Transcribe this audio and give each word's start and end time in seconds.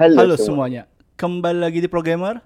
Halo, 0.00 0.16
Halo 0.16 0.34
semua. 0.40 0.64
semuanya, 0.64 0.82
kembali 1.20 1.60
lagi 1.60 1.84
di 1.84 1.88
Programmer 1.90 2.40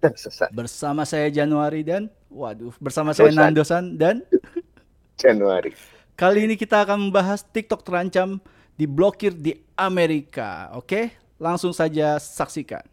Tersesat. 0.00 0.54
bersama 0.54 1.02
saya 1.02 1.26
Januari 1.28 1.82
dan 1.82 2.06
waduh 2.30 2.70
bersama 2.78 3.10
saya 3.10 3.34
Dosan. 3.34 3.42
Nandosan 3.50 3.84
dan 3.98 4.22
Januari. 5.22 5.74
kali 6.14 6.46
ini 6.46 6.54
kita 6.54 6.86
akan 6.86 7.10
membahas 7.10 7.42
TikTok 7.42 7.82
terancam 7.82 8.38
diblokir 8.78 9.34
di 9.34 9.58
Amerika. 9.76 10.70
Oke, 10.78 11.10
langsung 11.36 11.74
saja 11.74 12.16
saksikan. 12.22 12.86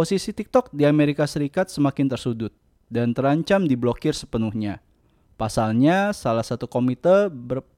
Posisi 0.00 0.32
TikTok 0.32 0.72
di 0.72 0.88
Amerika 0.88 1.28
Serikat 1.28 1.68
semakin 1.68 2.08
tersudut 2.08 2.48
dan 2.88 3.12
terancam 3.12 3.68
diblokir 3.68 4.16
sepenuhnya. 4.16 4.80
Pasalnya, 5.36 6.16
salah 6.16 6.40
satu 6.40 6.64
komite 6.64 7.28
ber- 7.28 7.68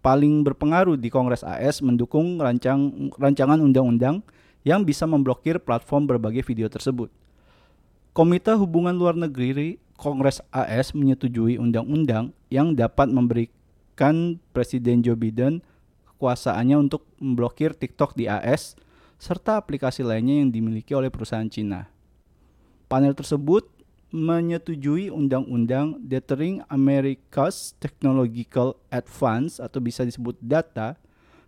paling 0.00 0.40
berpengaruh 0.40 0.96
di 0.96 1.12
Kongres 1.12 1.44
AS 1.44 1.84
mendukung 1.84 2.40
rancang, 2.40 3.12
rancangan 3.20 3.60
undang-undang 3.60 4.24
yang 4.64 4.88
bisa 4.88 5.04
memblokir 5.04 5.60
platform 5.60 6.08
berbagai 6.08 6.48
video 6.48 6.64
tersebut. 6.72 7.12
Komite 8.16 8.56
Hubungan 8.56 8.96
Luar 8.96 9.12
Negeri 9.12 9.76
Kongres 10.00 10.40
AS 10.56 10.96
menyetujui 10.96 11.60
undang-undang 11.60 12.32
yang 12.48 12.72
dapat 12.72 13.12
memberikan 13.12 14.40
Presiden 14.56 15.04
Joe 15.04 15.12
Biden 15.12 15.60
kekuasaannya 16.08 16.88
untuk 16.88 17.04
memblokir 17.20 17.76
TikTok 17.76 18.16
di 18.16 18.32
AS 18.32 18.80
serta 19.16 19.56
aplikasi 19.56 20.04
lainnya 20.04 20.44
yang 20.44 20.52
dimiliki 20.52 20.92
oleh 20.92 21.08
perusahaan 21.08 21.48
Cina. 21.48 21.88
Panel 22.86 23.16
tersebut 23.16 23.66
menyetujui 24.14 25.10
undang-undang 25.10 25.98
Deterring 25.98 26.62
America's 26.70 27.74
Technological 27.82 28.78
Advance 28.88 29.58
atau 29.58 29.82
bisa 29.82 30.06
disebut 30.06 30.38
DATA 30.38 30.94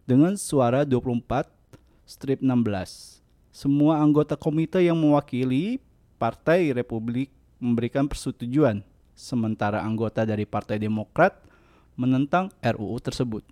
dengan 0.02 0.34
suara 0.34 0.82
24 0.82 1.46
strip 2.08 2.42
16. 2.42 3.22
Semua 3.54 4.02
anggota 4.02 4.34
komite 4.34 4.82
yang 4.82 4.98
mewakili 4.98 5.78
Partai 6.18 6.74
Republik 6.74 7.30
memberikan 7.62 8.10
persetujuan, 8.10 8.82
sementara 9.14 9.82
anggota 9.82 10.26
dari 10.26 10.42
Partai 10.42 10.82
Demokrat 10.82 11.38
menentang 11.94 12.50
RUU 12.62 12.98
tersebut. 12.98 13.46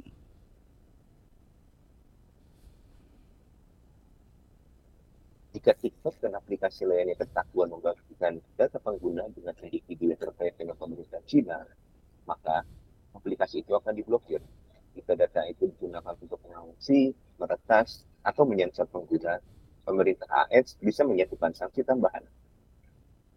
Jika 5.56 5.72
TikTok 5.72 6.20
dan 6.20 6.36
aplikasi 6.36 6.84
lainnya 6.84 7.16
ketahuan 7.16 7.72
membagikan 7.72 8.36
data 8.60 8.76
pengguna 8.76 9.24
dengan 9.32 9.56
individu 9.64 10.12
yang 10.12 10.20
terkait 10.20 10.52
dengan 10.60 10.76
pemerintah 10.76 11.16
Cina, 11.24 11.64
maka 12.28 12.60
aplikasi 13.16 13.64
itu 13.64 13.72
akan 13.72 13.96
diblokir. 13.96 14.44
Jika 14.92 15.16
data 15.16 15.48
itu 15.48 15.72
digunakan 15.72 16.12
untuk 16.20 16.44
mengawasi, 16.44 17.16
meretas, 17.40 18.04
atau 18.20 18.44
menyensor 18.44 18.84
pengguna, 18.92 19.40
pemerintah 19.88 20.28
AS 20.28 20.76
bisa 20.76 21.08
menyatukan 21.08 21.56
sanksi 21.56 21.88
tambahan. 21.88 22.28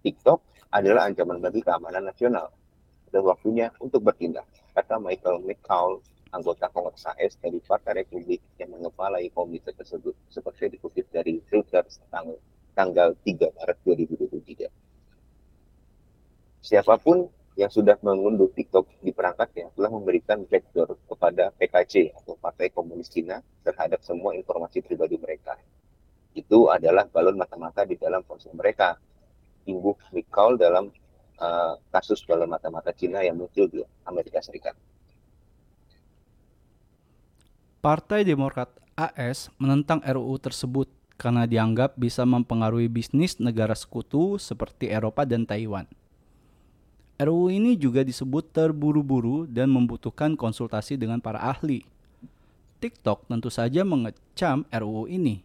TikTok 0.03 0.43
adalah 0.75 1.07
ancaman 1.07 1.39
bagi 1.39 1.63
keamanan 1.63 2.03
nasional. 2.03 2.51
Dan 3.07 3.23
waktunya 3.23 3.71
untuk 3.79 4.03
bertindak, 4.03 4.43
kata 4.75 4.99
Michael 4.99 5.39
McCall, 5.47 6.03
anggota 6.29 6.69
Kongres 6.69 7.05
AS 7.09 7.37
dari 7.41 7.57
Partai 7.61 8.05
Republik 8.05 8.41
yang 8.61 8.73
mengepalai 8.77 9.29
komite 9.33 9.73
tersebut, 9.73 10.13
seperti 10.29 10.77
dikutip 10.77 11.09
dari 11.09 11.41
Reuters 11.49 12.01
tanggal, 12.13 12.37
tanggal 12.77 13.15
3 13.25 13.55
Maret 13.57 13.77
2023. 13.85 14.69
Siapa 16.59 16.99
pun 17.01 17.25
yang 17.59 17.67
sudah 17.67 17.99
mengunduh 17.99 18.47
TikTok 18.55 19.03
di 19.03 19.11
perangkatnya 19.11 19.67
telah 19.75 19.91
memberikan 19.91 20.47
backdoor 20.47 20.95
kepada 21.11 21.51
PKC 21.59 22.15
atau 22.15 22.39
Partai 22.39 22.71
Komunis 22.71 23.11
Cina 23.11 23.43
terhadap 23.67 23.99
semua 23.99 24.31
informasi 24.31 24.79
pribadi 24.79 25.19
mereka. 25.19 25.59
Itu 26.31 26.71
adalah 26.71 27.09
balon 27.11 27.35
mata-mata 27.35 27.83
di 27.83 27.99
dalam 27.99 28.23
ponsel 28.23 28.55
mereka. 28.55 28.95
Imbuh 29.67 29.99
Mikal 30.15 30.55
dalam 30.55 30.87
uh, 31.41 31.73
kasus 31.91 32.23
balon 32.23 32.47
mata-mata 32.47 32.95
Cina 32.95 33.19
yang 33.27 33.35
muncul 33.35 33.67
di 33.67 33.83
Amerika 34.07 34.39
Serikat. 34.39 34.77
Partai 37.79 38.27
Demokrat 38.27 38.67
AS 38.99 39.47
menentang 39.55 40.03
RUU 40.03 40.35
tersebut 40.35 40.91
karena 41.15 41.47
dianggap 41.47 41.95
bisa 41.95 42.27
mempengaruhi 42.27 42.91
bisnis 42.91 43.39
negara 43.39 43.71
sekutu 43.71 44.35
seperti 44.35 44.91
Eropa 44.91 45.23
dan 45.23 45.47
Taiwan. 45.47 45.87
RUU 47.23 47.47
ini 47.47 47.79
juga 47.79 48.03
disebut 48.03 48.51
terburu-buru 48.51 49.47
dan 49.47 49.71
membutuhkan 49.71 50.35
konsultasi 50.35 50.99
dengan 50.99 51.23
para 51.23 51.39
ahli. 51.39 51.87
TikTok 52.83 53.31
tentu 53.31 53.47
saja 53.47 53.87
mengecam 53.87 54.67
RUU 54.67 55.07
ini. 55.07 55.39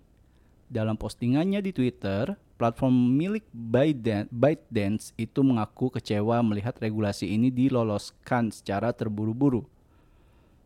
Dalam 0.66 0.99
postingannya 0.99 1.62
di 1.62 1.71
Twitter, 1.71 2.34
platform 2.59 3.15
milik 3.15 3.47
ByteDance 3.55 5.15
itu 5.15 5.39
mengaku 5.47 5.87
kecewa 5.87 6.43
melihat 6.43 6.75
regulasi 6.83 7.31
ini 7.31 7.55
diloloskan 7.55 8.51
secara 8.51 8.91
terburu-buru. 8.91 9.71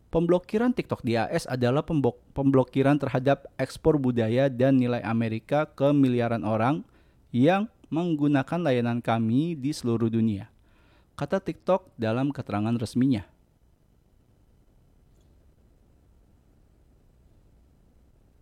Pemblokiran 0.09 0.73
TikTok 0.73 1.05
di 1.05 1.13
AS 1.13 1.45
adalah 1.45 1.85
pemblokiran 2.33 2.97
terhadap 2.97 3.45
ekspor 3.61 4.01
budaya 4.01 4.49
dan 4.49 4.81
nilai 4.81 5.05
Amerika 5.05 5.69
ke 5.69 5.93
miliaran 5.93 6.41
orang 6.41 6.81
yang 7.29 7.69
menggunakan 7.93 8.57
layanan 8.57 9.05
kami 9.05 9.53
di 9.53 9.69
seluruh 9.69 10.09
dunia. 10.09 10.49
Kata 11.13 11.37
TikTok 11.37 11.93
dalam 11.93 12.33
keterangan 12.33 12.73
resminya. 12.73 13.21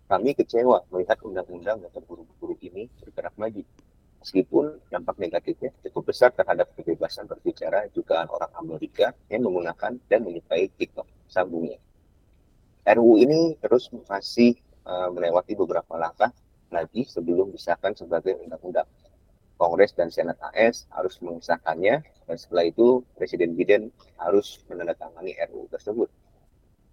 Kami 0.08 0.40
kecewa 0.40 0.88
melihat 0.88 1.20
undang-undang 1.20 1.84
yang 1.84 1.92
terburu-buru 1.92 2.56
ini 2.64 2.88
bergerak 3.04 3.36
maju. 3.36 3.60
Meskipun 4.24 4.80
dampak 4.88 5.20
negatifnya 5.20 5.76
cukup 5.84 6.16
besar 6.16 6.32
terhadap 6.32 6.72
kebebasan 6.80 7.28
berbicara 7.28 7.92
jutaan 7.92 8.32
orang 8.32 8.56
Amerika 8.56 9.12
yang 9.28 9.44
menggunakan 9.44 10.00
dan 10.08 10.20
menyukai 10.24 10.72
TikTok, 10.80 11.17
sambungnya. 11.28 11.80
RUU 12.88 13.20
ini 13.20 13.60
terus 13.60 13.92
masih 14.08 14.56
uh, 14.88 15.12
melewati 15.12 15.54
beberapa 15.60 16.00
langkah 16.00 16.32
lagi 16.72 17.04
sebelum 17.08 17.52
disahkan 17.52 17.96
sebagai 17.96 18.40
undang-undang. 18.40 18.88
Kongres 19.58 19.92
dan 19.98 20.14
Senat 20.14 20.38
AS 20.54 20.86
harus 20.94 21.18
mengesahkannya 21.20 22.06
dan 22.06 22.36
setelah 22.38 22.70
itu 22.70 23.02
Presiden 23.18 23.58
Biden 23.58 23.90
harus 24.22 24.62
menandatangani 24.70 25.34
RUU 25.50 25.66
tersebut 25.68 26.08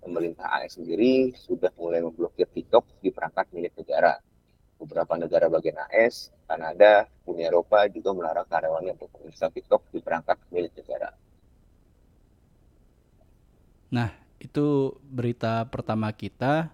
pemerintah 0.05 0.61
AS 0.61 0.77
sendiri 0.77 1.33
sudah 1.33 1.72
mulai 1.81 2.05
memblokir 2.05 2.45
TikTok 2.53 3.01
di 3.01 3.09
perangkat 3.09 3.49
milik 3.56 3.72
negara. 3.81 4.21
Beberapa 4.77 5.16
negara 5.16 5.49
bagian 5.49 5.81
AS, 5.89 6.28
Kanada, 6.45 7.09
Uni 7.25 7.49
Eropa 7.49 7.89
juga 7.89 8.12
melarang 8.12 8.45
karyawannya 8.45 9.01
untuk 9.01 9.09
menginstal 9.16 9.49
TikTok 9.49 9.89
di 9.89 10.05
perangkat 10.05 10.37
milik 10.53 10.77
negara. 10.77 11.09
Nah, 13.97 14.11
itu 14.44 14.93
berita 15.09 15.65
pertama 15.69 16.12
kita. 16.12 16.69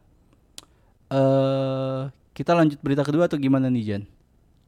Eh, 1.11 2.03
kita 2.35 2.53
lanjut 2.55 2.79
berita 2.83 3.03
kedua 3.03 3.27
atau 3.31 3.39
gimana 3.39 3.71
nih, 3.71 3.85
Jan? 3.87 4.03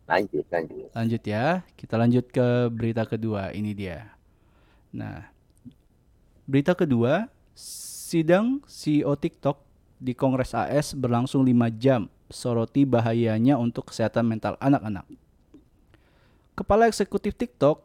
Lanjut, 0.07 0.45
lanjut. 0.51 0.87
Lanjut 0.95 1.23
ya. 1.23 1.63
Kita 1.79 1.95
lanjut 1.99 2.27
ke 2.31 2.47
berita 2.71 3.03
kedua. 3.07 3.51
Ini 3.55 3.71
dia. 3.75 4.13
Nah, 4.93 5.31
berita 6.45 6.77
kedua, 6.77 7.31
sidang 7.57 8.61
CEO 8.69 9.15
TikTok 9.17 9.63
di 10.03 10.13
Kongres 10.13 10.53
AS 10.53 10.99
berlangsung 10.99 11.47
5 11.47 11.71
jam, 11.79 12.11
soroti 12.27 12.83
bahayanya 12.83 13.55
untuk 13.55 13.95
kesehatan 13.95 14.27
mental 14.27 14.59
anak-anak. 14.59 15.07
Kepala 16.59 16.91
eksekutif 16.91 17.39
TikTok, 17.39 17.81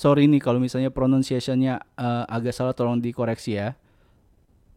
sorry 0.00 0.24
nih 0.24 0.40
kalau 0.40 0.56
misalnya 0.56 0.88
pronunciation-nya 0.88 1.84
uh, 2.00 2.24
agak 2.24 2.56
salah 2.56 2.72
tolong 2.72 2.96
dikoreksi 2.96 3.60
ya. 3.60 3.76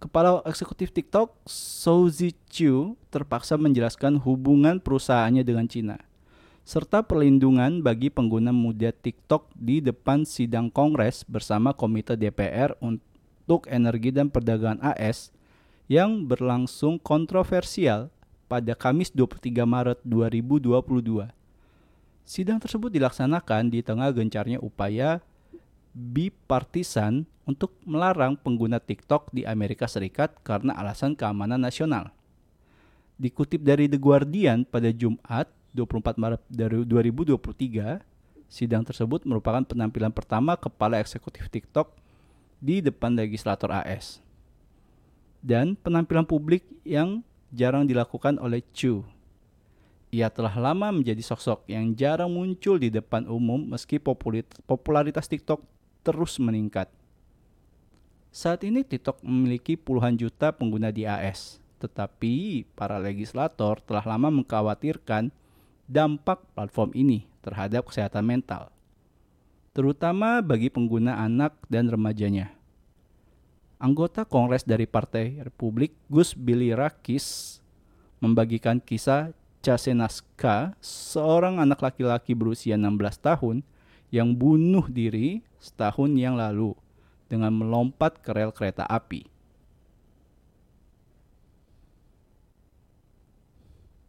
Kepala 0.03 0.43
eksekutif 0.43 0.91
TikTok, 0.91 1.31
Souzi 1.47 2.35
Chu, 2.51 2.99
terpaksa 3.07 3.55
menjelaskan 3.55 4.19
hubungan 4.19 4.83
perusahaannya 4.83 5.47
dengan 5.47 5.63
Cina, 5.63 5.95
serta 6.67 7.07
perlindungan 7.07 7.79
bagi 7.79 8.11
pengguna 8.11 8.51
muda 8.51 8.91
TikTok 8.91 9.47
di 9.55 9.79
depan 9.79 10.27
sidang 10.27 10.67
Kongres 10.67 11.23
bersama 11.23 11.71
Komite 11.71 12.19
DPR 12.19 12.75
untuk 12.83 13.63
Energi 13.71 14.11
dan 14.11 14.27
Perdagangan 14.27 14.83
AS 14.83 15.31
yang 15.87 16.27
berlangsung 16.27 16.99
kontroversial 16.99 18.11
pada 18.51 18.75
Kamis 18.75 19.07
23 19.15 19.63
Maret 19.63 20.03
2022. 20.03 21.42
Sidang 22.23 22.59
tersebut 22.63 22.87
dilaksanakan 22.87 23.67
di 23.67 23.83
tengah 23.83 24.15
gencarnya 24.15 24.55
upaya 24.63 25.19
bipartisan 25.91 27.27
untuk 27.43 27.75
melarang 27.83 28.39
pengguna 28.39 28.79
TikTok 28.79 29.29
di 29.35 29.43
Amerika 29.43 29.85
Serikat 29.85 30.39
karena 30.41 30.73
alasan 30.79 31.13
keamanan 31.13 31.59
nasional. 31.59 32.15
Dikutip 33.19 33.61
dari 33.61 33.91
The 33.91 33.99
Guardian 33.99 34.63
pada 34.63 34.89
Jumat 34.89 35.51
24 35.75 36.15
Maret 36.15 36.41
2023, 36.49 38.01
sidang 38.47 38.87
tersebut 38.87 39.27
merupakan 39.27 39.61
penampilan 39.61 40.15
pertama 40.15 40.55
kepala 40.55 41.03
eksekutif 41.03 41.51
TikTok 41.51 41.93
di 42.63 42.79
depan 42.79 43.13
legislator 43.13 43.69
AS. 43.69 44.23
Dan 45.43 45.75
penampilan 45.75 46.23
publik 46.23 46.63
yang 46.87 47.19
jarang 47.51 47.83
dilakukan 47.83 48.39
oleh 48.39 48.63
Chu. 48.71 49.03
Ia 50.13 50.29
telah 50.29 50.53
lama 50.61 50.93
menjadi 50.93 51.25
sosok 51.25 51.65
yang 51.65 51.97
jarang 51.97 52.29
muncul 52.29 52.77
di 52.77 52.93
depan 52.93 53.25
umum 53.25 53.73
meski 53.73 53.97
popularitas 54.69 55.25
TikTok 55.25 55.65
terus 56.05 56.37
meningkat. 56.37 56.85
Saat 58.29 58.61
ini 58.61 58.85
TikTok 58.85 59.25
memiliki 59.25 59.73
puluhan 59.73 60.13
juta 60.13 60.53
pengguna 60.53 60.93
di 60.93 61.09
AS, 61.09 61.57
tetapi 61.81 62.61
para 62.77 63.01
legislator 63.01 63.81
telah 63.81 64.05
lama 64.05 64.29
mengkhawatirkan 64.29 65.33
dampak 65.89 66.45
platform 66.53 66.93
ini 66.93 67.25
terhadap 67.41 67.89
kesehatan 67.89 68.21
mental, 68.21 68.69
terutama 69.73 70.45
bagi 70.45 70.69
pengguna 70.69 71.25
anak 71.25 71.57
dan 71.73 71.89
remajanya. 71.89 72.53
Anggota 73.81 74.29
Kongres 74.29 74.61
dari 74.61 74.85
Partai 74.85 75.41
Republik 75.41 75.97
Gus 76.05 76.37
Billy 76.37 76.69
Rakis 76.69 77.57
membagikan 78.21 78.77
kisah 78.77 79.33
Casenaska, 79.63 80.75
seorang 80.83 81.55
anak 81.55 81.79
laki-laki 81.79 82.35
berusia 82.35 82.75
16 82.75 82.99
tahun 83.23 83.63
yang 84.11 84.35
bunuh 84.35 84.83
diri 84.91 85.39
setahun 85.55 86.11
yang 86.19 86.35
lalu 86.35 86.75
dengan 87.31 87.55
melompat 87.55 88.19
ke 88.19 88.35
rel 88.35 88.51
kereta 88.51 88.83
api. 88.83 89.23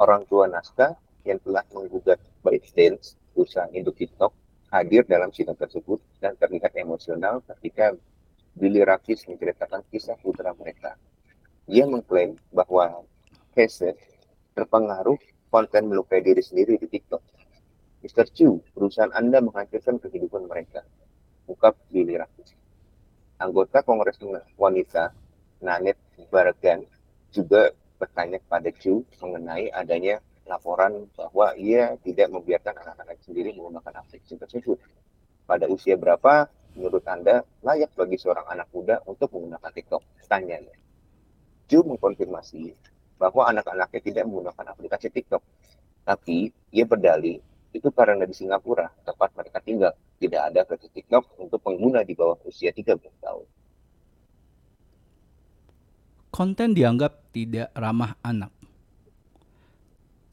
Orang 0.03 0.27
tua 0.27 0.51
Naska 0.51 0.99
yang 1.23 1.39
telah 1.47 1.63
menggugat 1.71 2.19
ByteDance, 2.43 3.15
usaha 3.39 3.71
induk 3.71 3.95
TikTok, 3.95 4.35
hadir 4.75 5.07
dalam 5.07 5.31
sidang 5.31 5.55
tersebut 5.55 6.03
dan 6.19 6.35
terlihat 6.35 6.75
emosional 6.75 7.47
ketika 7.55 7.95
Billy 8.59 8.83
Rakis 8.83 9.23
menceritakan 9.31 9.87
kisah 9.95 10.19
putra 10.19 10.51
mereka. 10.59 10.99
Ia 11.71 11.87
mengklaim 11.87 12.35
bahwa 12.51 13.07
Kese 13.55 13.95
terpengaruh 14.59 15.15
konten 15.55 15.87
melukai 15.87 16.19
diri 16.19 16.43
sendiri 16.43 16.75
di 16.83 16.91
TikTok. 16.91 17.23
Mr. 18.03 18.27
Chu, 18.35 18.59
perusahaan 18.75 19.15
Anda 19.15 19.39
menghancurkan 19.39 20.03
kehidupan 20.03 20.51
mereka. 20.51 20.83
Ungkap 21.47 21.79
Billy 21.95 22.19
Rakis 22.19 22.65
anggota 23.45 23.83
Kongres 23.83 24.17
Wanita 24.57 25.11
Nanet 25.61 25.99
Baragan 26.31 26.87
juga 27.35 27.75
bertanya 27.99 28.39
kepada 28.39 28.71
Chu 28.73 29.03
mengenai 29.19 29.71
adanya 29.75 30.23
laporan 30.49 31.09
bahwa 31.17 31.57
ia 31.57 31.97
tidak 32.05 32.31
membiarkan 32.31 32.77
anak-anak 32.77 33.17
sendiri 33.25 33.57
menggunakan 33.57 34.05
aplikasi 34.05 34.37
tersebut. 34.37 34.79
Pada 35.49 35.67
usia 35.69 35.97
berapa 35.97 36.49
menurut 36.77 37.05
Anda 37.09 37.43
layak 37.65 37.97
bagi 37.97 38.21
seorang 38.21 38.45
anak 38.49 38.69
muda 38.71 39.01
untuk 39.09 39.33
menggunakan 39.35 39.71
TikTok? 39.73 40.03
Tanyanya. 40.29 40.75
Chu 41.69 41.81
mengkonfirmasi 41.85 42.77
bahwa 43.19 43.47
anak-anaknya 43.51 44.01
tidak 44.01 44.25
menggunakan 44.27 44.67
aplikasi 44.75 45.09
TikTok. 45.11 45.43
Tapi 46.05 46.53
ia 46.75 46.85
berdalih 46.85 47.41
itu 47.75 47.91
karena 47.91 48.23
di 48.23 48.33
Singapura, 48.33 48.87
tempat 49.03 49.35
mereka 49.35 49.59
tinggal, 49.59 49.93
tidak 50.23 50.41
ada 50.47 50.61
versi 50.63 50.89
TikTok 50.95 51.43
untuk 51.43 51.59
pengguna 51.59 52.07
di 52.07 52.15
bawah 52.15 52.39
usia 52.47 52.71
13 52.71 53.03
tahun. 53.19 53.47
Konten 56.31 56.75
dianggap 56.75 57.35
tidak 57.35 57.71
ramah 57.75 58.15
anak. 58.23 58.51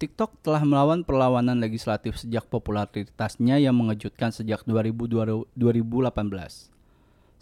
TikTok 0.02 0.42
telah 0.42 0.66
melawan 0.66 1.06
perlawanan 1.06 1.62
legislatif 1.62 2.18
sejak 2.18 2.50
popularitasnya 2.50 3.62
yang 3.62 3.78
mengejutkan 3.78 4.34
sejak 4.34 4.66
2018. 4.66 5.54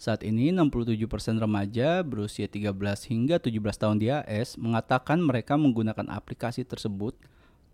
Saat 0.00 0.24
ini 0.24 0.48
67% 0.48 0.96
remaja 1.36 2.00
berusia 2.00 2.48
13 2.48 2.72
hingga 3.12 3.36
17 3.36 3.60
tahun 3.76 4.00
di 4.00 4.08
AS 4.08 4.56
mengatakan 4.56 5.20
mereka 5.20 5.60
menggunakan 5.60 6.08
aplikasi 6.08 6.64
tersebut 6.64 7.12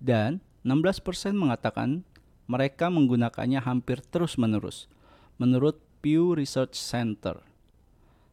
dan 0.02 0.42
16% 0.66 1.06
mengatakan 1.38 2.02
mereka 2.50 2.90
menggunakannya 2.90 3.62
hampir 3.62 4.02
terus-menerus, 4.10 4.90
menurut 5.38 5.78
Pew 6.02 6.34
Research 6.34 6.74
Center. 6.74 7.46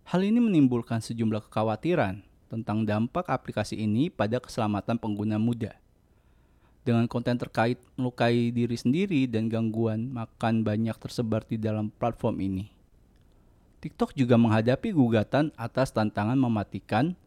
Hal 0.10 0.26
ini 0.26 0.42
menimbulkan 0.42 0.98
sejumlah 0.98 1.54
kekhawatiran 1.54 2.26
tentang 2.50 2.90
dampak 2.90 3.30
aplikasi 3.30 3.78
ini 3.78 4.10
pada 4.10 4.42
keselamatan 4.42 4.98
pengguna 4.98 5.38
muda. 5.38 5.78
Dengan 6.82 7.06
konten 7.06 7.38
terkait 7.38 7.78
melukai 7.94 8.50
diri 8.50 8.74
sendiri 8.74 9.30
dan 9.30 9.54
gangguan 9.54 10.10
makan 10.10 10.66
banyak 10.66 10.98
tersebar 10.98 11.46
di 11.46 11.62
dalam 11.62 11.94
platform 11.94 12.42
ini. 12.42 12.74
TikTok 13.84 14.16
juga 14.16 14.40
menghadapi 14.40 14.96
gugatan 14.96 15.52
atas 15.60 15.92
tantangan 15.92 16.40
mematikan 16.40 17.20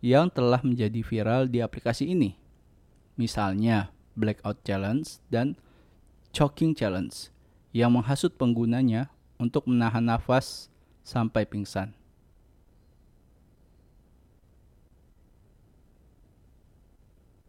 yang 0.00 0.32
telah 0.32 0.64
menjadi 0.64 1.04
viral 1.04 1.52
di 1.52 1.60
aplikasi 1.60 2.08
ini. 2.08 2.32
Misalnya, 3.20 3.92
Blackout 4.16 4.64
Challenge 4.64 5.04
dan 5.28 5.60
choking 6.32 6.72
challenge 6.72 7.28
yang 7.76 7.92
menghasut 7.92 8.32
penggunanya 8.40 9.12
untuk 9.36 9.68
menahan 9.68 10.00
nafas 10.00 10.72
sampai 11.04 11.44
pingsan. 11.44 11.92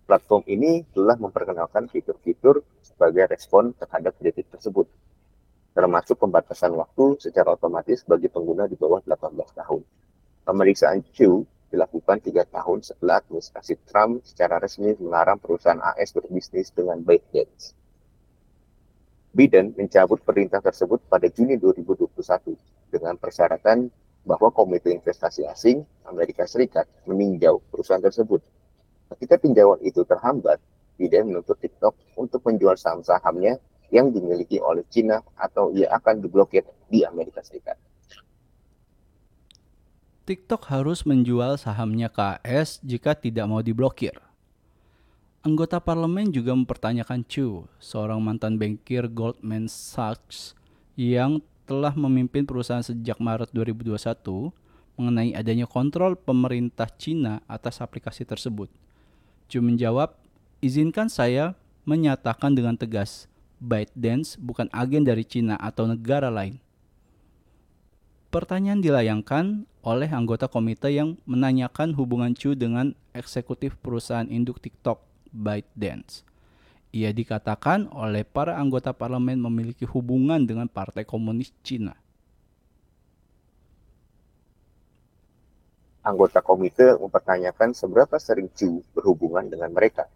Platform 0.04 0.44
ini 0.52 0.84
telah 0.92 1.16
memperkenalkan 1.16 1.88
fitur-fitur 1.88 2.68
sebagai 2.84 3.24
respon 3.32 3.72
terhadap 3.80 4.20
kritik 4.20 4.52
tersebut, 4.52 4.92
termasuk 5.74 6.18
pembatasan 6.18 6.74
waktu 6.75 7.21
secara 7.21 7.56
otomatis 7.56 8.01
bagi 8.04 8.27
pengguna 8.27 8.66
di 8.66 8.75
bawah 8.75 9.00
18 9.06 9.60
tahun. 9.60 9.81
Pemeriksaan 10.44 11.06
Q 11.13 11.45
dilakukan 11.69 12.18
tiga 12.25 12.44
tahun 12.50 12.81
setelah 12.81 13.21
administrasi 13.21 13.77
Trump 13.86 14.25
secara 14.25 14.57
resmi 14.57 14.98
melarang 14.98 15.38
perusahaan 15.38 15.77
AS 15.77 16.10
berbisnis 16.12 16.74
dengan 16.74 17.00
ByteDance. 17.06 17.77
Biden 19.30 19.77
mencabut 19.77 20.25
perintah 20.25 20.57
tersebut 20.57 21.06
pada 21.06 21.30
Juni 21.30 21.62
2021 21.62 22.57
dengan 22.89 23.13
persyaratan 23.13 23.94
bahwa 24.25 24.50
Komite 24.50 24.89
Investasi 24.89 25.45
Asing 25.45 25.86
Amerika 26.10 26.50
Serikat 26.50 26.89
meninjau 27.06 27.62
perusahaan 27.69 28.01
tersebut. 28.01 28.42
Ketika 29.13 29.38
tinjauan 29.38 29.80
itu 29.86 30.01
terhambat, 30.01 30.57
Biden 30.97 31.30
menuntut 31.30 31.61
TikTok 31.61 31.94
untuk 32.18 32.42
menjual 32.42 32.76
saham-sahamnya 32.76 33.61
yang 33.90 34.14
dimiliki 34.14 34.62
oleh 34.62 34.86
China 34.90 35.22
atau 35.38 35.74
ia 35.74 35.90
akan 35.94 36.22
diblokir 36.22 36.66
di 36.90 37.06
Amerika 37.06 37.42
Serikat. 37.42 37.78
TikTok 40.30 40.69
harus 40.69 41.10
menjual 41.10 41.58
sahamnya 41.58 42.06
ke 42.06 42.22
AS 42.46 42.78
jika 42.86 43.18
tidak 43.18 43.50
mau 43.50 43.66
diblokir. 43.66 44.14
Anggota 45.42 45.80
parlemen 45.81 46.30
juga 46.30 46.54
mempertanyakan 46.54 47.26
Chu, 47.26 47.66
seorang 47.80 48.19
mantan 48.19 48.60
bankir 48.60 49.10
Goldman 49.10 49.72
Sachs 49.72 50.54
yang 51.00 51.40
telah 51.64 51.96
memimpin 51.96 52.44
perusahaan 52.44 52.84
sejak 52.84 53.18
Maret 53.24 53.50
2021 53.56 54.52
mengenai 55.00 55.31
adanya 55.31 55.64
kontrol 55.64 56.19
pemerintah 56.19 56.92
Cina 56.92 57.40
atas 57.48 57.80
aplikasi 57.80 58.28
tersebut. 58.28 58.68
Chu 59.48 59.64
menjawab, 59.64 60.12
izinkan 60.60 61.08
saya 61.08 61.56
menyatakan 61.88 62.52
dengan 62.52 62.76
tegas, 62.76 63.29
ByteDance 63.59 64.39
bukan 64.39 64.71
agen 64.71 65.04
dari 65.04 65.28
Cina 65.28 65.59
atau 65.59 65.85
negara 65.85 66.31
lain. 66.31 66.59
Pertanyaan 68.30 68.80
dilayangkan 68.80 69.68
oleh 69.81 70.09
anggota 70.11 70.45
komite 70.45 70.92
yang 70.92 71.18
menanyakan 71.25 71.95
hubungan 71.97 72.35
Chu 72.35 72.54
dengan 72.56 72.94
eksekutif 73.11 73.75
perusahaan 73.80 74.28
induk 74.28 74.61
TikTok 74.63 75.01
ByteDance. 75.33 76.23
Ia 76.89 77.13
dikatakan 77.13 77.89
oleh 77.94 78.25
para 78.25 78.57
anggota 78.57 78.94
parlemen 78.94 79.37
memiliki 79.37 79.85
hubungan 79.85 80.42
dengan 80.42 80.66
Partai 80.66 81.06
Komunis 81.06 81.54
Cina. 81.61 81.94
Anggota 86.01 86.42
komite 86.42 86.97
mempertanyakan 86.97 87.78
seberapa 87.78 88.18
sering 88.18 88.49
Chu 88.57 88.81
berhubungan 88.97 89.45
dengan 89.45 89.69
mereka 89.69 90.09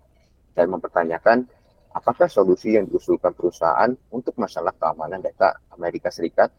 dan 0.58 0.70
mempertanyakan 0.70 1.46
apakah 1.94 2.26
solusi 2.26 2.74
yang 2.74 2.90
diusulkan 2.90 3.32
perusahaan 3.38 3.94
untuk 4.10 4.34
masalah 4.42 4.74
keamanan 4.74 5.22
data 5.22 5.62
Amerika 5.72 6.10
Serikat 6.10 6.50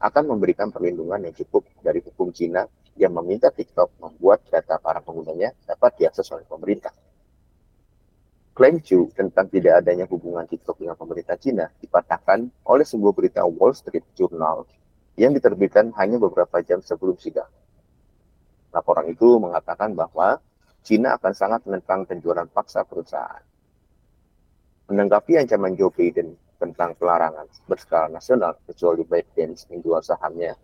akan 0.00 0.34
memberikan 0.34 0.72
perlindungan 0.72 1.28
yang 1.28 1.34
cukup 1.36 1.68
dari 1.84 2.00
hukum 2.00 2.32
Cina 2.32 2.64
yang 2.98 3.14
meminta 3.14 3.52
TikTok 3.52 4.00
membuat 4.00 4.42
data 4.48 4.80
para 4.80 5.04
penggunanya 5.04 5.54
dapat 5.68 6.02
diakses 6.02 6.26
oleh 6.34 6.42
pemerintah. 6.48 6.90
Klaim 8.58 8.82
Chu 8.82 9.06
tentang 9.14 9.46
tidak 9.46 9.86
adanya 9.86 10.02
hubungan 10.10 10.42
TikTok 10.42 10.82
dengan 10.82 10.98
pemerintah 10.98 11.38
Cina 11.38 11.70
dipatahkan 11.78 12.66
oleh 12.66 12.82
sebuah 12.82 13.14
berita 13.14 13.46
Wall 13.46 13.70
Street 13.70 14.02
Journal 14.18 14.66
yang 15.14 15.30
diterbitkan 15.30 15.94
hanya 15.94 16.18
beberapa 16.18 16.58
jam 16.66 16.82
sebelum 16.82 17.14
sidang. 17.22 17.46
Laporan 18.74 19.06
itu 19.06 19.38
mengatakan 19.38 19.94
bahwa 19.94 20.42
Cina 20.82 21.14
akan 21.14 21.32
sangat 21.34 21.60
menentang 21.70 22.02
penjualan 22.02 22.46
paksa 22.50 22.82
perusahaan. 22.82 23.42
Menanggapi 24.88 25.36
ancaman 25.36 25.76
Joe 25.76 25.92
Biden 25.92 26.32
tentang 26.56 26.96
pelarangan 26.96 27.44
berskala 27.68 28.08
nasional 28.08 28.56
kecuali 28.64 29.04
ByteDance 29.04 29.68
menjual 29.68 30.00
sahamnya, 30.00 30.56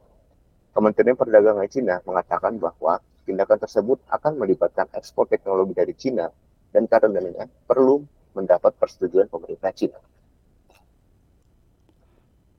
Kementerian 0.75 1.15
Perdagangan 1.15 1.71
Cina 1.71 2.03
mengatakan 2.03 2.59
bahwa 2.59 2.99
tindakan 3.23 3.63
tersebut 3.63 4.03
akan 4.11 4.43
melibatkan 4.43 4.91
ekspor 4.97 5.31
teknologi 5.31 5.71
dari 5.71 5.95
Cina 5.95 6.27
dan 6.75 6.91
karenanya 6.91 7.47
perlu 7.69 8.03
mendapat 8.35 8.75
persetujuan 8.75 9.31
pemerintah 9.31 9.71
Cina. 9.71 10.01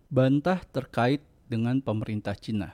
Bantah 0.07 0.63
terkait 0.71 1.19
dengan 1.51 1.83
pemerintah 1.83 2.39
Cina. 2.39 2.71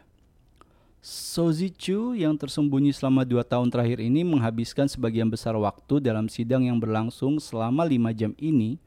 Sozi 1.02 1.74
Chu 1.74 2.14
yang 2.14 2.38
tersembunyi 2.38 2.94
selama 2.94 3.26
dua 3.26 3.42
tahun 3.42 3.74
terakhir 3.74 3.98
ini 4.06 4.22
menghabiskan 4.22 4.86
sebagian 4.86 5.34
besar 5.34 5.58
waktu 5.58 5.98
dalam 5.98 6.30
sidang 6.30 6.70
yang 6.70 6.78
berlangsung 6.78 7.42
selama 7.42 7.90
lima 7.90 8.14
jam 8.14 8.38
ini 8.38 8.78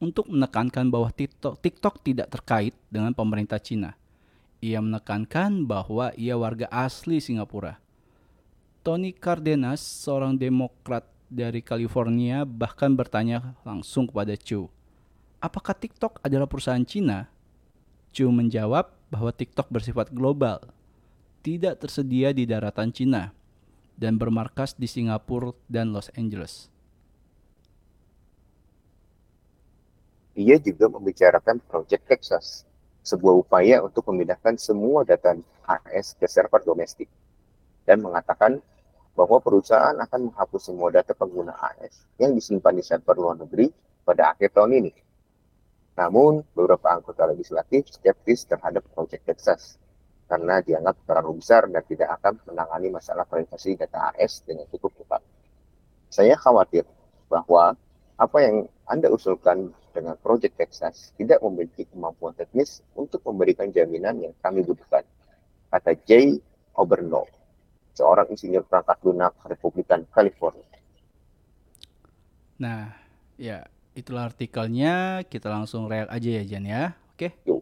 untuk 0.00 0.32
menekankan 0.32 0.88
bahwa 0.88 1.12
TikTok, 1.12 1.60
TikTok 1.60 2.00
tidak 2.00 2.32
terkait 2.32 2.72
dengan 2.88 3.12
pemerintah 3.12 3.60
Cina. 3.60 3.92
Ia 4.64 4.80
menekankan 4.80 5.68
bahwa 5.68 6.16
ia 6.16 6.40
warga 6.40 6.72
asli 6.72 7.20
Singapura. 7.20 7.76
Tony 8.80 9.12
Cardenas, 9.12 9.84
seorang 9.84 10.32
demokrat 10.32 11.04
dari 11.28 11.60
California, 11.60 12.48
bahkan 12.48 12.96
bertanya 12.96 13.60
langsung 13.60 14.08
kepada 14.08 14.32
Chu, 14.40 14.72
apakah 15.36 15.76
TikTok 15.76 16.16
adalah 16.24 16.48
perusahaan 16.48 16.88
Cina? 16.88 17.28
Chu 18.08 18.32
menjawab 18.32 18.88
bahwa 19.12 19.28
TikTok 19.28 19.68
bersifat 19.68 20.08
global 20.16 20.80
tidak 21.42 21.82
tersedia 21.82 22.30
di 22.30 22.46
daratan 22.46 22.94
Cina 22.94 23.34
dan 23.98 24.16
bermarkas 24.16 24.78
di 24.78 24.86
Singapura 24.86 25.52
dan 25.66 25.90
Los 25.90 26.08
Angeles. 26.14 26.70
Ia 30.32 30.56
juga 30.56 30.88
membicarakan 30.88 31.60
Project 31.68 32.08
Texas, 32.08 32.64
sebuah 33.04 33.44
upaya 33.44 33.84
untuk 33.84 34.08
memindahkan 34.08 34.56
semua 34.56 35.04
data 35.04 35.36
AS 35.68 36.16
ke 36.16 36.24
server 36.24 36.64
domestik, 36.64 37.10
dan 37.84 38.00
mengatakan 38.00 38.62
bahwa 39.12 39.44
perusahaan 39.44 39.92
akan 39.92 40.32
menghapus 40.32 40.72
semua 40.72 40.88
data 40.88 41.12
pengguna 41.12 41.52
AS 41.52 42.08
yang 42.16 42.32
disimpan 42.32 42.80
di 42.80 42.80
server 42.80 43.12
luar 43.18 43.36
negeri 43.44 43.68
pada 44.08 44.32
akhir 44.32 44.56
tahun 44.56 44.80
ini. 44.80 44.92
Namun, 46.00 46.40
beberapa 46.56 46.88
anggota 46.88 47.28
legislatif 47.28 47.92
skeptis 47.92 48.48
terhadap 48.48 48.80
Project 48.96 49.28
Texas 49.28 49.76
karena 50.32 50.64
dianggap 50.64 50.96
terlalu 51.04 51.44
besar 51.44 51.68
dan 51.68 51.84
tidak 51.84 52.16
akan 52.16 52.40
menangani 52.48 52.88
masalah 52.88 53.28
privasi 53.28 53.76
data 53.76 54.16
AS 54.16 54.40
dengan 54.48 54.64
cukup 54.72 54.96
cepat. 54.96 55.20
Saya 56.08 56.40
khawatir 56.40 56.88
bahwa 57.28 57.76
apa 58.16 58.38
yang 58.40 58.64
Anda 58.88 59.12
usulkan 59.12 59.76
dengan 59.92 60.16
Project 60.16 60.56
Texas 60.56 61.12
tidak 61.20 61.44
memiliki 61.44 61.84
kemampuan 61.84 62.32
teknis 62.32 62.80
untuk 62.96 63.20
memberikan 63.28 63.68
jaminan 63.68 64.24
yang 64.24 64.32
kami 64.40 64.64
butuhkan, 64.64 65.04
kata 65.68 66.00
Jay 66.08 66.40
Oberno, 66.80 67.28
seorang 67.92 68.32
insinyur 68.32 68.64
perangkat 68.64 69.04
lunak 69.04 69.36
Republikan 69.44 70.08
California. 70.08 70.64
Nah, 72.56 72.88
ya 73.36 73.68
itulah 73.92 74.32
artikelnya. 74.32 75.28
Kita 75.28 75.52
langsung 75.52 75.92
reak 75.92 76.08
aja 76.08 76.30
ya 76.40 76.42
Jan 76.48 76.64
ya. 76.64 76.96
Oke. 77.12 77.36
Okay? 77.36 77.52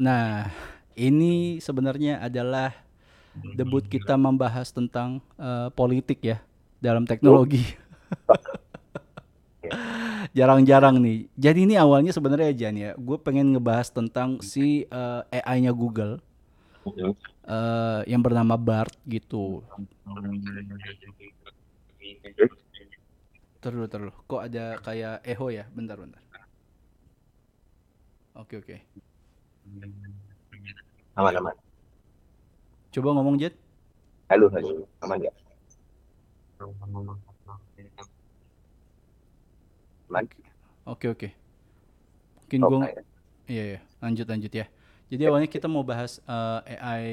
Nah, 0.00 0.48
ini 0.96 1.60
sebenarnya 1.60 2.20
adalah 2.20 2.72
debut 3.56 3.84
kita 3.84 4.16
membahas 4.16 4.72
tentang 4.72 5.20
uh, 5.40 5.68
politik 5.72 6.20
ya 6.24 6.40
dalam 6.80 7.08
teknologi. 7.08 7.64
Jarang-jarang 10.36 11.00
nih. 11.00 11.28
Jadi 11.36 11.68
ini 11.68 11.74
awalnya 11.76 12.12
sebenarnya 12.12 12.52
Jan 12.56 12.76
ya, 12.76 12.92
gue 12.96 13.18
pengen 13.20 13.56
ngebahas 13.56 13.92
tentang 13.92 14.40
si 14.40 14.88
uh, 14.88 15.24
eh, 15.28 15.44
AI-nya 15.44 15.72
Google 15.76 16.20
uh, 17.46 18.00
yang 18.08 18.24
bernama 18.24 18.56
Bart 18.56 18.96
gitu. 19.04 19.60
Terus 23.62 23.86
terus, 23.86 24.14
kok 24.26 24.42
ada 24.42 24.80
kayak 24.82 25.22
echo 25.22 25.46
ya? 25.52 25.68
Bentar 25.70 26.00
bentar. 26.00 26.20
Oke 28.32 28.58
oke. 28.58 28.76
Aman, 31.12 31.34
aman. 31.36 31.56
Coba 32.92 33.08
ngomong 33.16 33.36
Jet. 33.40 33.56
Halo, 34.28 34.48
halo. 34.52 34.88
Aman 35.04 35.18
ya? 35.20 35.32
Aman. 40.08 40.24
Oke, 40.88 41.06
oke. 41.08 41.28
Mungkin 42.44 42.60
gue... 42.64 42.78
Iya, 43.48 43.64
iya. 43.76 43.80
Lanjut, 44.00 44.26
lanjut 44.28 44.52
ya. 44.52 44.66
Jadi 45.12 45.22
awalnya 45.28 45.48
kita 45.48 45.68
mau 45.68 45.84
bahas 45.84 46.24
uh, 46.24 46.64
eh, 46.64 46.80
AI 46.80 47.04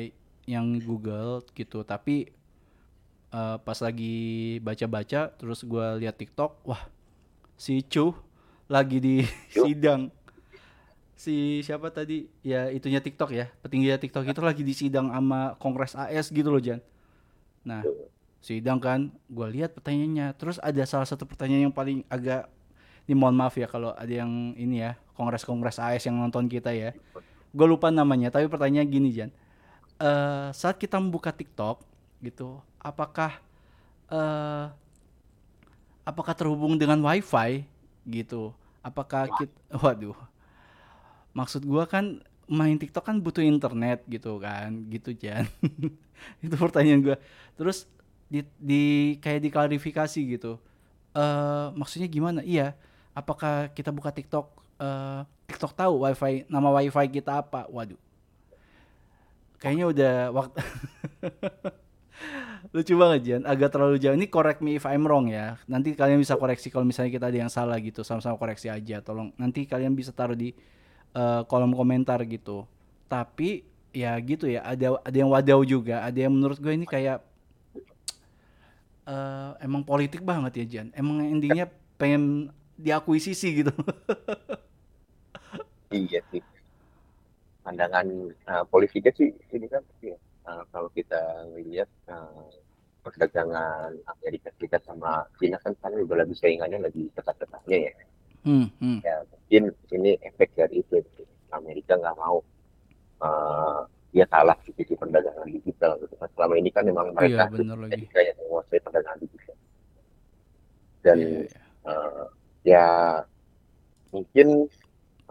yang 0.47 0.79
Google 0.79 1.43
gitu, 1.51 1.83
tapi 1.83 2.31
uh, 3.35 3.59
pas 3.59 3.75
lagi 3.83 4.57
baca-baca, 4.63 5.35
terus 5.35 5.67
gue 5.67 5.85
lihat 5.99 6.15
TikTok, 6.15 6.63
wah, 6.63 6.87
si 7.59 7.83
Chu 7.83 8.15
lagi 8.71 9.03
di 9.03 9.15
sidang 9.53 10.07
si 11.19 11.59
siapa 11.67 11.91
tadi? 11.91 12.31
Ya 12.39 12.71
itunya 12.71 13.03
TikTok 13.03 13.35
ya. 13.35 13.51
Petinggi 13.59 13.91
TikTok 13.91 14.23
itu 14.23 14.39
lagi 14.39 14.63
di 14.63 14.71
sidang 14.71 15.11
sama 15.11 15.59
Kongres 15.59 15.99
AS 15.99 16.31
gitu 16.31 16.47
loh 16.47 16.63
Jan. 16.63 16.79
Nah 17.67 17.83
sidang 18.39 18.79
kan 18.79 19.11
gue 19.27 19.47
lihat 19.59 19.75
pertanyaannya. 19.75 20.31
Terus 20.39 20.63
ada 20.63 20.79
salah 20.87 21.03
satu 21.03 21.27
pertanyaan 21.27 21.67
yang 21.67 21.75
paling 21.75 22.07
agak 22.07 22.47
ini 23.03 23.19
mohon 23.19 23.35
maaf 23.35 23.59
ya 23.59 23.67
kalau 23.67 23.91
ada 23.91 24.07
yang 24.07 24.55
ini 24.55 24.79
ya 24.79 24.95
Kongres 25.19 25.43
Kongres 25.43 25.83
AS 25.83 26.07
yang 26.07 26.15
nonton 26.15 26.47
kita 26.47 26.71
ya. 26.71 26.95
Gue 27.51 27.67
lupa 27.67 27.91
namanya 27.91 28.31
tapi 28.31 28.47
pertanyaan 28.47 28.87
gini 28.87 29.11
Jan. 29.11 29.35
Uh, 29.99 30.47
saat 30.55 30.79
kita 30.79 30.95
membuka 30.95 31.35
TikTok 31.35 31.83
gitu 32.23 32.63
apakah 32.79 33.43
uh, 34.07 34.71
apakah 36.07 36.31
terhubung 36.31 36.79
dengan 36.79 37.03
WiFi? 37.03 37.67
Gitu. 38.07 38.55
Apakah 38.79 39.27
kita 39.35 39.51
waduh 39.83 40.28
maksud 41.39 41.63
gua 41.63 41.87
kan 41.87 42.19
main 42.49 42.75
TikTok 42.75 43.05
kan 43.05 43.15
butuh 43.23 43.45
internet 43.45 44.03
gitu 44.09 44.41
kan 44.43 44.75
gitu 44.91 45.15
Jan. 45.15 45.47
Itu 46.43 46.55
pertanyaan 46.59 46.99
gua. 46.99 47.17
Terus 47.55 47.87
di, 48.27 48.43
di 48.59 49.15
kayak 49.23 49.47
diklarifikasi 49.47 50.19
gitu. 50.35 50.59
Uh, 51.15 51.71
maksudnya 51.79 52.11
gimana? 52.11 52.43
Iya. 52.43 52.75
Apakah 53.15 53.71
kita 53.71 53.89
buka 53.89 54.11
TikTok 54.11 54.51
uh, 54.83 55.23
TikTok 55.49 55.73
tahu 55.73 56.05
wifi 56.05 56.45
nama 56.51 56.69
wifi 56.75 57.07
kita 57.09 57.41
apa? 57.41 57.65
Waduh. 57.71 57.97
Kayaknya 59.59 59.85
udah 59.91 60.13
waktu 60.31 60.57
lucu 62.75 62.93
banget 62.95 63.21
Jan. 63.25 63.43
Agak 63.43 63.75
terlalu 63.75 63.99
jauh. 63.99 64.15
Ini 64.15 64.27
correct 64.31 64.63
me 64.63 64.79
if 64.79 64.87
I'm 64.87 65.03
wrong 65.03 65.27
ya. 65.27 65.59
Nanti 65.67 65.97
kalian 65.97 66.21
bisa 66.21 66.39
koreksi 66.39 66.71
kalau 66.71 66.87
misalnya 66.87 67.11
kita 67.11 67.27
ada 67.27 67.37
yang 67.37 67.51
salah 67.51 67.75
gitu. 67.81 68.05
Sama-sama 68.05 68.39
koreksi 68.39 68.71
aja. 68.71 69.03
Tolong. 69.03 69.35
Nanti 69.35 69.67
kalian 69.67 69.97
bisa 69.97 70.15
taruh 70.15 70.37
di 70.37 70.55
uh, 71.15 71.41
kolom 71.45 71.73
komentar 71.73 72.21
gitu. 72.25 72.65
Tapi 73.09 73.65
ya 73.89 74.13
gitu 74.21 74.45
ya 74.45 74.61
ada 74.61 75.01
ada 75.01 75.17
yang 75.17 75.33
wadau 75.33 75.65
juga 75.65 76.05
ada 76.05 76.13
yang 76.13 76.29
menurut 76.29 76.61
gue 76.61 76.69
ini 76.69 76.85
kayak 76.85 77.25
uh, 79.09 79.57
emang 79.61 79.81
politik 79.81 80.21
banget 80.21 80.61
ya 80.61 80.65
Jan. 80.77 80.87
Emang 80.93 81.25
endingnya 81.25 81.69
pengen 81.97 82.53
diakuisisi 82.79 83.65
gitu. 83.65 83.73
Iya 85.89 86.21
sih. 86.29 86.41
Pandangan 87.65 88.05
uh, 88.45 88.63
politiknya 88.69 89.09
sih 89.17 89.33
ini 89.57 89.65
kan 89.65 89.81
ya, 90.05 90.13
uh, 90.45 90.61
kalau 90.69 90.85
kita 90.93 91.49
melihat 91.49 91.89
uh, 92.05 92.45
perdagangan 93.01 93.97
Amerika 94.05 94.53
Serikat 94.57 94.85
sama 94.85 95.25
China 95.41 95.57
kan 95.65 95.73
kan 95.81 95.97
udah 95.97 96.25
lagi 96.25 96.37
saingannya 96.37 96.85
lagi 96.85 97.09
ketat-ketatnya 97.17 97.77
ya. 97.89 97.93
Hmm, 98.45 98.67
hmm. 98.77 98.99
Ya, 99.01 99.25
mungkin 99.25 99.63
ini 99.97 100.11
efek 100.23 100.53
dari 100.53 100.85
itu. 100.85 101.01
Amerika 101.49 101.97
nggak 101.97 102.17
mau 102.21 102.45
uh, 103.25 103.81
dia 104.13 104.29
kalah 104.29 104.53
di 104.61 104.71
sisi 104.77 104.93
perdagangan 104.93 105.49
digital 105.49 105.97
gitu 106.05 106.13
kan. 106.21 106.29
Selama 106.37 106.48
ini 106.59 106.69
kan 106.69 106.83
memang 106.83 107.15
mereka 107.15 107.47
iya, 107.47 107.73
Amerika 107.73 108.19
yang 108.19 108.37
menguasai 108.43 108.79
perdagangan 108.83 109.19
digital. 109.23 109.57
Dan 110.99 111.17
yeah. 111.47 111.67
Uh, 111.87 112.27
ya 112.67 112.87
mungkin 114.11 114.67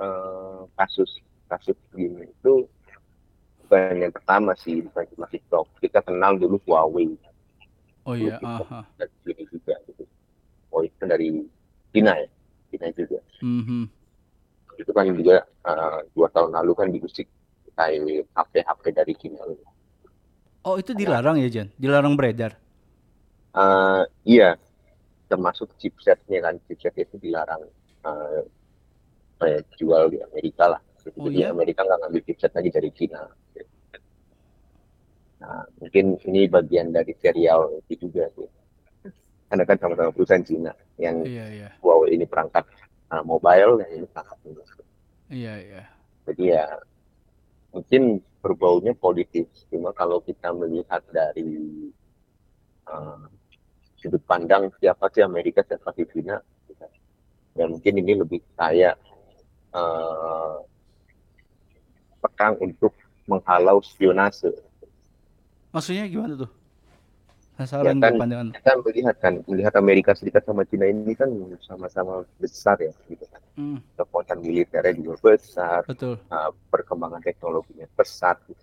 uh, 0.01 0.65
kasus 0.81 1.21
kasus 1.47 1.77
begini 1.93 2.25
itu 2.25 2.65
bukan 3.63 4.01
yang 4.01 4.13
pertama 4.13 4.57
sih 4.57 4.81
bukan 4.81 5.05
cuma 5.13 5.27
TikTok. 5.29 5.69
Kita 5.85 6.01
kenal 6.01 6.41
dulu 6.41 6.57
Huawei. 6.65 7.13
Oh 8.09 8.17
iya. 8.17 8.41
-huh. 8.41 8.85
Dan 8.97 9.09
juga 9.53 9.77
gitu. 9.85 10.05
Oh 10.73 10.81
itu 10.81 11.05
dari 11.05 11.45
China 11.93 12.17
ya 12.17 12.29
Cina 12.73 12.89
juga. 12.97 13.21
Mm-hmm. 13.45 13.83
Itu 14.81 14.91
kan 14.97 15.13
juga 15.13 15.45
uh, 15.69 16.01
dua 16.17 16.29
tahun 16.33 16.57
lalu 16.57 16.73
kan 16.73 16.89
diusik 16.89 17.29
memakai 17.79 18.27
HP-HP 18.35 18.83
dari 18.91 19.15
Cina. 19.15 19.43
Oh, 20.69 20.77
itu 20.77 20.93
dilarang 20.93 21.41
ya, 21.41 21.49
Jan? 21.49 21.73
Dilarang 21.81 22.13
beredar? 22.13 22.53
Uh, 23.57 24.05
iya, 24.29 24.61
termasuk 25.33 25.73
chipsetnya 25.81 26.45
kan, 26.45 26.61
chipset 26.69 26.93
itu 27.01 27.17
dilarang 27.17 27.65
uh, 28.05 28.45
jual 29.81 30.13
di 30.13 30.21
Amerika 30.21 30.77
lah. 30.77 30.81
Oh, 31.17 31.33
Jadi 31.33 31.41
iya? 31.41 31.57
Amerika 31.57 31.89
nggak 31.89 32.05
ngambil 32.05 32.23
chipset 32.29 32.53
lagi 32.53 32.69
dari 32.69 32.91
Cina. 32.93 33.25
Nah, 35.41 35.65
mungkin 35.81 36.21
ini 36.29 36.51
bagian 36.53 36.93
dari 36.93 37.17
serial 37.17 37.81
itu 37.89 38.05
juga 38.05 38.29
sih. 38.37 38.45
Karena 39.49 39.65
kan 39.65 39.81
sama-sama 39.81 40.13
perusahaan 40.13 40.45
Cina 40.45 40.77
yang 41.01 41.25
Iya, 41.25 41.47
iya. 41.49 41.69
Huawei 41.81 42.13
ini 42.13 42.29
perangkat 42.29 42.69
uh, 43.09 43.25
mobile 43.25 43.81
dan 43.81 43.89
ini 43.89 44.05
perangkat 44.05 44.37
Windows. 44.45 44.71
Iya, 45.33 45.55
iya. 45.65 45.83
Jadi 46.29 46.45
ya 46.53 46.65
mungkin 47.73 48.21
berbaunya 48.39 48.95
politis. 48.95 49.47
Cuma 49.71 49.91
kalau 49.95 50.23
kita 50.23 50.55
melihat 50.55 51.03
dari 51.11 51.91
uh, 52.87 53.27
sudut 53.99 54.23
pandang 54.27 54.71
siapa 54.79 55.11
sih 55.11 55.23
Amerika 55.23 55.63
siapa 55.67 55.91
sih 55.95 56.07
China, 56.11 56.39
ya 57.59 57.65
mungkin 57.67 57.95
ini 57.99 58.13
lebih 58.23 58.41
kayak 58.55 58.95
uh, 59.75 60.63
perang 62.23 62.55
untuk 62.63 62.95
menghalau 63.27 63.83
spionase. 63.83 64.55
Maksudnya 65.75 66.09
gimana 66.09 66.47
tuh? 66.47 66.51
Ya 67.59 67.67
kan, 67.67 68.15
gue 68.15 68.23
pandangan. 68.23 68.49
kita 68.55 68.73
melihat 68.87 69.17
kan, 69.19 69.35
melihat 69.51 69.75
Amerika 69.75 70.11
Serikat 70.15 70.47
sama 70.47 70.63
Cina 70.63 70.87
ini 70.87 71.11
kan 71.19 71.27
sama-sama 71.67 72.23
besar 72.39 72.79
ya, 72.79 72.95
gitu 73.11 73.27
kan. 73.27 73.43
Hmm, 73.59 73.79
Kekuatan 73.99 74.39
militernya 74.39 74.95
juga 74.95 75.35
besar, 75.35 75.83
betul. 75.83 76.23
uh, 76.31 76.55
perkembangan 76.71 77.19
teknologinya 77.19 77.91
pesat, 77.99 78.39
gitu. 78.47 78.63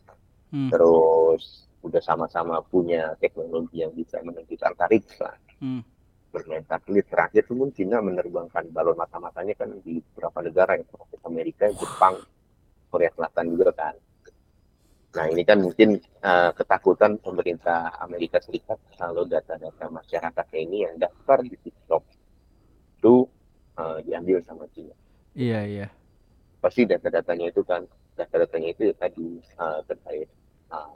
Hmm, 0.55 0.71
terus 0.71 1.67
udah 1.83 1.99
sama-sama 1.99 2.63
punya 2.63 3.19
teknologi 3.19 3.83
yang 3.83 3.91
bisa 3.91 4.23
menuju 4.23 4.55
antariksa, 4.63 5.35
hmm. 5.59 5.83
bermain 6.31 6.63
satelit. 6.63 7.03
Terakhir 7.11 7.43
tuh 7.51 7.59
pun 7.59 7.75
Cina 7.75 7.99
menerbangkan 7.99 8.71
balon 8.71 8.95
mata-matanya 8.95 9.59
kan 9.59 9.75
di 9.83 9.99
beberapa 10.15 10.39
negara 10.39 10.79
ya, 10.79 10.87
Amerika, 11.27 11.67
Jepang, 11.67 12.15
Korea 12.87 13.11
Selatan 13.11 13.45
juga 13.51 13.75
kan. 13.75 13.95
Nah 15.15 15.25
ini 15.31 15.47
kan 15.47 15.63
mungkin 15.63 15.95
uh, 16.19 16.51
ketakutan 16.51 17.15
pemerintah 17.23 17.95
Amerika 18.03 18.43
Serikat 18.43 18.75
kalau 18.99 19.23
data-data 19.23 19.87
masyarakatnya 19.87 20.59
ini 20.59 20.77
yang 20.83 20.95
daftar 20.99 21.39
di 21.39 21.55
TikTok 21.55 22.03
itu 22.99 23.23
uh, 23.79 24.03
diambil 24.03 24.43
sama 24.43 24.67
Cina. 24.75 24.91
Iya, 25.31 25.59
iya. 25.63 25.87
Pasti 26.59 26.83
data-datanya 26.83 27.47
itu 27.47 27.63
kan 27.63 27.87
data-datanya 28.19 28.67
itu 28.75 28.91
ya 28.91 28.95
tadi 28.95 29.39
uh, 29.55 29.79
terkait 29.87 30.27
uh, 30.71 30.91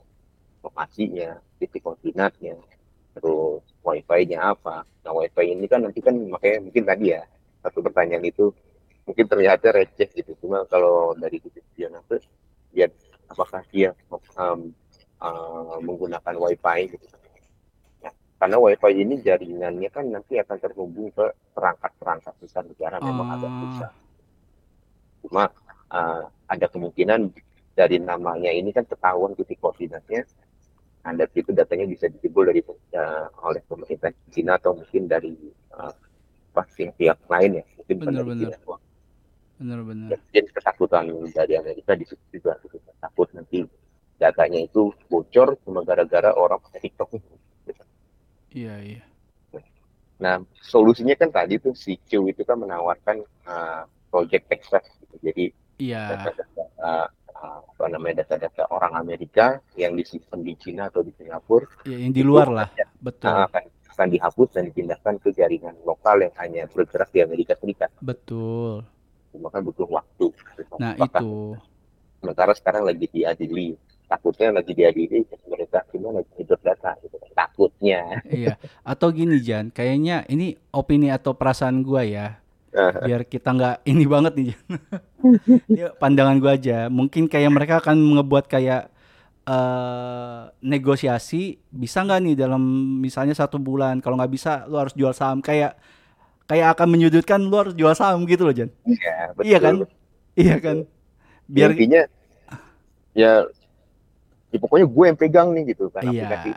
lokasinya, 0.64 1.40
titik 1.56 1.88
koordinatnya, 1.88 2.60
terus 3.16 3.64
wifi-nya 3.88 4.52
apa. 4.52 4.84
Nah 5.08 5.14
wifi 5.16 5.56
ini 5.56 5.64
kan 5.72 5.88
nanti 5.88 6.04
kan 6.04 6.16
makanya 6.28 6.60
mungkin 6.68 6.84
tadi 6.84 7.16
ya 7.16 7.24
satu 7.64 7.80
pertanyaan 7.80 8.28
itu 8.28 8.52
mungkin 9.08 9.26
ternyata 9.32 9.72
receh 9.72 10.12
gitu. 10.12 10.36
Cuma 10.44 10.68
kalau 10.68 11.16
dari 11.16 11.40
sisi 11.40 11.64
spionase 11.72 12.20
lihat 12.76 12.92
apakah 13.30 13.62
dia 13.70 13.94
um, 14.36 14.74
uh, 15.22 15.78
menggunakan 15.80 16.36
wifi 16.36 16.98
gitu. 16.98 17.06
Ya, 18.04 18.12
karena 18.42 18.58
wifi 18.58 18.92
ini 18.98 19.16
jaringannya 19.22 19.90
kan 19.94 20.06
nanti 20.10 20.42
akan 20.42 20.58
terhubung 20.58 21.14
ke 21.14 21.32
perangkat-perangkat 21.54 22.34
besar 22.42 22.66
negara 22.66 22.98
memang 23.00 23.28
agak 23.38 23.50
Ah, 23.50 23.60
susah. 23.64 23.92
Cuma 25.24 25.44
uh, 25.94 26.24
ada 26.50 26.66
kemungkinan 26.68 27.32
dari 27.78 28.02
namanya 28.02 28.52
ini 28.52 28.76
kan 28.76 28.84
ketahuan 28.84 29.38
titik 29.38 29.62
koordinatnya 29.64 30.28
Nah, 31.00 31.16
dari 31.16 31.32
situ 31.32 31.56
datanya 31.56 31.88
bisa 31.88 32.12
dijebol 32.12 32.52
dari 32.52 32.60
uh, 32.62 33.28
oleh 33.48 33.64
pemerintah 33.64 34.12
Cina 34.36 34.60
atau 34.60 34.76
mungkin 34.76 35.08
dari 35.08 35.32
uh, 35.72 35.94
pihak 36.76 37.20
lain 37.32 37.64
ya, 37.64 37.66
mungkin 37.80 37.96
Benar-benar. 38.04 38.52
Benar-benar. 39.60 40.08
Dan 40.12 40.20
mungkin 40.20 40.46
ketakutan 40.52 41.04
dari 41.32 41.54
Amerika 41.56 41.96
di 41.96 42.04
situ 42.04 42.24
juga 42.36 42.60
datanya 44.50 44.66
itu 44.66 44.84
bocor 45.06 45.48
cuma 45.62 45.86
gara-gara 45.86 46.34
orang 46.34 46.58
pakai 46.58 46.90
TikTok. 46.90 47.10
Iya, 48.50 48.76
iya. 48.82 49.04
Nah, 50.20 50.42
solusinya 50.60 51.14
kan 51.16 51.30
tadi 51.30 51.62
tuh 51.62 51.78
si 51.78 51.96
Q 51.96 52.34
itu 52.34 52.42
kan 52.44 52.58
menawarkan 52.58 53.22
uh, 53.46 53.86
Project 54.10 54.50
Texas 54.50 54.84
gitu. 55.00 55.16
Jadi 55.22 55.46
Iya, 55.80 56.12
data-data 56.12 56.64
uh, 56.84 57.08
apa 57.40 57.86
namanya 57.88 58.28
data-data 58.28 58.68
orang 58.68 59.00
Amerika 59.00 59.64
yang 59.80 59.96
disimpan 59.96 60.44
di 60.44 60.60
Cina 60.60 60.92
atau 60.92 61.00
di 61.00 61.16
Singapura 61.16 61.64
iya 61.88 62.04
yang 62.04 62.12
di 62.12 62.20
luar 62.20 62.52
lah. 62.52 62.68
Betul, 63.00 63.32
uh, 63.32 63.48
akan 63.48 63.64
akan 63.96 64.08
dihapus 64.12 64.50
dan 64.52 64.68
dipindahkan 64.68 65.24
ke 65.24 65.32
jaringan 65.32 65.72
lokal 65.88 66.20
yang 66.20 66.36
hanya 66.36 66.68
bergerak 66.68 67.08
di 67.16 67.24
Amerika 67.24 67.56
Serikat. 67.56 67.96
betul. 68.04 68.84
Cuma 69.32 69.48
kan 69.54 69.62
butuh 69.64 69.88
waktu. 69.88 70.36
Nah, 70.84 71.00
Apakah 71.00 71.22
itu. 71.24 71.56
sementara 72.20 72.52
sekarang 72.60 72.84
lagi 72.84 73.08
diadili 73.08 73.80
takutnya 74.10 74.50
lagi 74.58 74.74
diadili 74.74 75.22
pemerintah 75.30 75.86
Cina 75.94 76.10
lagi 76.10 76.32
hidup 76.42 76.60
data 76.66 76.98
gitu. 77.06 77.16
takutnya 77.38 78.20
Iya. 78.26 78.58
Atau 78.84 79.14
gini, 79.14 79.40
Jan, 79.40 79.70
kayaknya 79.72 80.26
ini 80.28 80.58
opini 80.74 81.08
atau 81.14 81.38
perasaan 81.38 81.86
gua 81.86 82.02
ya. 82.04 82.42
Biar 82.76 83.24
kita 83.24 83.54
nggak 83.54 83.76
ini 83.88 84.04
banget 84.10 84.34
nih, 84.36 84.46
Jan. 84.52 84.62
Ini 85.70 85.82
pandangan 86.02 86.42
gua 86.42 86.58
aja. 86.58 86.90
Mungkin 86.92 87.30
kayak 87.32 87.52
mereka 87.54 87.80
akan 87.80 87.96
ngebuat 88.20 88.50
kayak 88.50 88.92
eh 89.50 90.42
negosiasi 90.62 91.58
bisa 91.74 92.06
nggak 92.06 92.20
nih 92.22 92.36
dalam 92.38 92.62
misalnya 93.02 93.34
satu 93.34 93.58
bulan 93.58 93.98
kalau 93.98 94.14
nggak 94.14 94.30
bisa 94.30 94.70
lu 94.70 94.78
harus 94.78 94.94
jual 94.94 95.10
saham 95.10 95.42
kayak 95.42 95.74
kayak 96.46 96.78
akan 96.78 96.86
menyudutkan 96.86 97.42
lu 97.42 97.56
harus 97.58 97.74
jual 97.74 97.90
saham 97.98 98.30
gitu 98.30 98.46
loh 98.46 98.54
Jan 98.54 98.70
ya, 98.86 99.34
betul, 99.34 99.50
Iya 99.50 99.58
kan? 99.58 99.74
iya 100.38 100.56
kan 100.62 100.78
biar 101.50 101.74
intinya 101.74 102.04
ya, 103.18 103.50
ya 104.50 104.58
pokoknya 104.58 104.88
gue 104.90 105.06
yang 105.06 105.20
pegang 105.20 105.50
nih 105.54 105.64
gitu. 105.74 105.90
Kan 105.94 106.10
iya. 106.10 106.26
aplikasi 106.26 106.50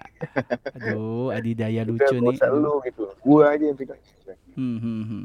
aduh 0.81 1.28
adidaya 1.33 1.81
Udah, 1.87 1.90
lucu 1.92 2.14
nggak 2.16 2.50
nih. 2.50 2.59
lu 2.61 2.72
gitu. 2.88 3.02
Gue 3.20 3.42
aja 3.44 3.64
yang 3.68 3.78
pegang. 3.78 4.00
Hmm, 4.52 4.78
hmm, 4.81 5.02
hmm. 5.09 5.24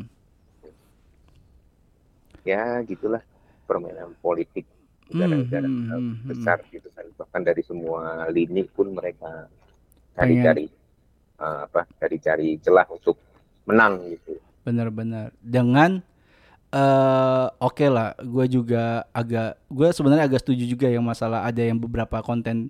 ya 2.48 2.80
gitulah. 2.88 3.24
Permainan 3.68 4.16
politik 4.24 4.64
Hmm, 5.08 5.24
negara-negara 5.24 5.68
hmm, 5.68 5.88
hmm, 5.88 6.16
hmm. 6.20 6.28
besar 6.28 6.58
gitu 6.68 6.88
kan. 6.92 7.06
Bahkan 7.16 7.42
dari 7.48 7.62
semua 7.64 8.28
lini 8.28 8.68
pun 8.68 8.92
mereka 8.92 9.48
cari-cari 10.20 10.68
uh, 11.40 11.64
apa 11.64 11.88
cari-cari 11.96 12.60
celah 12.60 12.88
untuk 12.92 13.16
menang 13.64 14.04
gitu. 14.12 14.36
Benar-benar 14.68 15.32
dengan 15.40 16.04
eh 16.68 17.46
oke 17.64 17.86
lah 17.88 18.12
gue 18.20 18.46
juga 18.52 19.08
agak 19.16 19.56
gue 19.72 19.88
sebenarnya 19.96 20.28
agak 20.28 20.44
setuju 20.44 20.64
juga 20.68 20.88
yang 20.92 21.06
masalah 21.06 21.48
ada 21.48 21.64
yang 21.64 21.80
beberapa 21.80 22.20
konten 22.20 22.68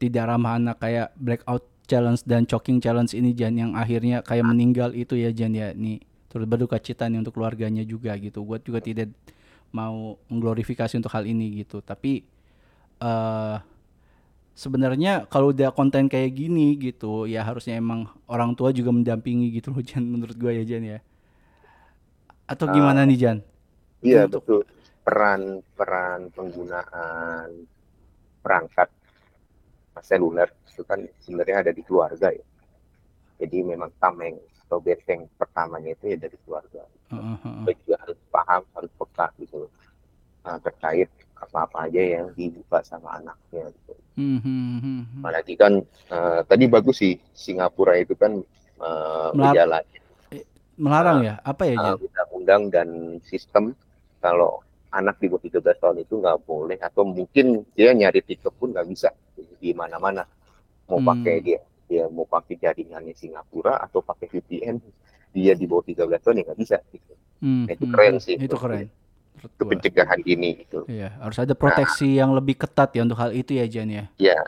tidak 0.00 0.24
ramah 0.32 0.56
anak 0.56 0.76
kayak 0.80 1.12
blackout 1.20 1.64
challenge 1.84 2.24
dan 2.24 2.48
choking 2.48 2.80
challenge 2.80 3.12
ini 3.12 3.36
Jan 3.36 3.54
yang 3.56 3.72
akhirnya 3.76 4.24
kayak 4.24 4.44
meninggal 4.44 4.90
itu 4.96 5.16
ya 5.20 5.30
Jan 5.30 5.52
ya. 5.54 5.72
Nih 5.76 6.00
turut 6.32 6.48
berduka 6.48 6.80
cita 6.80 7.06
untuk 7.06 7.36
keluarganya 7.36 7.84
juga 7.86 8.16
gitu. 8.18 8.42
Gue 8.42 8.58
juga 8.64 8.80
tidak 8.80 9.12
mau 9.70 10.16
mengglorifikasi 10.30 10.96
untuk 10.98 11.12
hal 11.12 11.28
ini 11.28 11.62
gitu. 11.64 11.84
Tapi 11.84 12.24
eh 13.04 13.56
sebenarnya 14.54 15.26
kalau 15.26 15.50
udah 15.50 15.74
konten 15.74 16.06
kayak 16.06 16.30
gini 16.30 16.78
gitu 16.78 17.26
ya 17.26 17.42
harusnya 17.42 17.74
emang 17.74 18.06
orang 18.30 18.54
tua 18.54 18.70
juga 18.70 18.94
mendampingi 18.94 19.50
gitu 19.50 19.74
loh 19.74 19.82
Jan 19.82 20.06
menurut 20.06 20.38
gue 20.38 20.62
ya 20.62 20.62
Jan 20.62 20.84
ya 20.86 20.98
atau 22.54 22.66
gimana 22.70 23.02
nih 23.04 23.18
Jan? 23.18 23.38
Iya 24.00 24.30
Untuk- 24.30 24.42
betul 24.46 24.60
peran 25.04 25.60
peran 25.76 26.32
penggunaan 26.32 27.48
perangkat 28.40 28.88
seluler 30.00 30.48
itu 30.68 30.82
kan 30.82 31.00
sebenarnya 31.22 31.56
ada 31.68 31.72
di 31.72 31.82
keluarga 31.84 32.28
ya. 32.32 32.44
Jadi 33.40 33.56
memang 33.62 33.90
tameng 34.00 34.36
atau 34.64 34.80
beteng 34.80 35.28
pertamanya 35.36 35.92
itu 35.92 36.14
ya 36.14 36.16
dari 36.16 36.36
keluarga. 36.42 36.82
Heeh, 37.12 37.36
heeh. 37.44 37.62
Kita 37.68 37.72
juga 37.84 37.96
harus 38.02 38.18
paham 38.32 38.62
harus 38.74 38.90
peka 38.96 39.26
gitu. 39.38 39.68
Nah, 40.44 40.56
terkait 40.60 41.08
apa-apa 41.40 41.88
aja 41.88 42.00
yang 42.00 42.26
dibuka 42.32 42.80
sama 42.84 43.20
anaknya 43.20 43.68
gitu. 43.70 43.92
Hmm, 44.16 44.38
hmm, 44.40 44.42
hmm, 44.44 44.80
hmm. 44.80 45.20
Apalagi 45.20 45.54
kan 45.56 45.72
eh, 46.10 46.40
tadi 46.48 46.64
bagus 46.68 46.96
sih 47.00 47.14
Singapura 47.32 47.96
itu 48.00 48.16
kan 48.16 48.40
Melar- 48.80 49.32
berjalan 49.34 49.84
Melarang 50.76 51.22
ya? 51.22 51.34
Apa 51.42 51.62
ya 51.66 51.74
uh, 51.76 51.94
Jan? 51.94 51.96
undang-undang 52.00 52.62
dan 52.70 52.88
sistem 53.22 53.74
kalau 54.20 54.60
anak 54.90 55.18
di 55.18 55.26
bawah 55.26 55.42
13 55.42 55.82
tahun 55.82 55.96
itu 56.02 56.14
nggak 56.22 56.38
boleh 56.46 56.78
atau 56.78 57.02
mungkin 57.02 57.66
dia 57.74 57.90
nyari 57.90 58.22
TikTok 58.22 58.54
pun 58.58 58.70
nggak 58.70 58.86
bisa 58.88 59.10
di 59.58 59.74
mana-mana 59.74 60.22
mau 60.86 61.00
Hmm. 61.00 61.08
pakai 61.10 61.36
dia 61.42 61.60
dia 61.88 62.04
mau 62.08 62.24
pakai 62.24 62.56
jaringannya 62.56 63.12
Singapura 63.14 63.76
atau 63.80 64.00
pakai 64.00 64.26
VPN 64.30 64.76
dia 65.34 65.52
di 65.58 65.66
bawah 65.66 65.84
13 65.84 66.22
tahun 66.22 66.38
ya 66.40 66.44
nggak 66.48 66.60
bisa 66.60 66.76
gitu. 66.94 67.12
Hmm, 67.42 67.66
Itu 67.68 67.84
hmm, 67.84 67.92
keren 67.92 68.14
hmm. 68.16 68.24
sih 68.24 68.36
Itu 68.38 68.56
keren. 68.56 68.88
gua. 69.58 69.66
pencegahan 69.68 70.20
ini 70.24 70.64
gitu. 70.64 70.88
Iya, 70.88 71.16
harus 71.20 71.38
ada 71.42 71.54
proteksi 71.58 72.16
yang 72.16 72.32
lebih 72.32 72.54
ketat 72.56 72.94
ya 72.96 73.02
untuk 73.04 73.18
hal 73.18 73.30
itu 73.34 73.52
ya 73.56 73.66
Jan 73.68 73.90
ya. 73.90 74.04
Ya. 74.18 74.38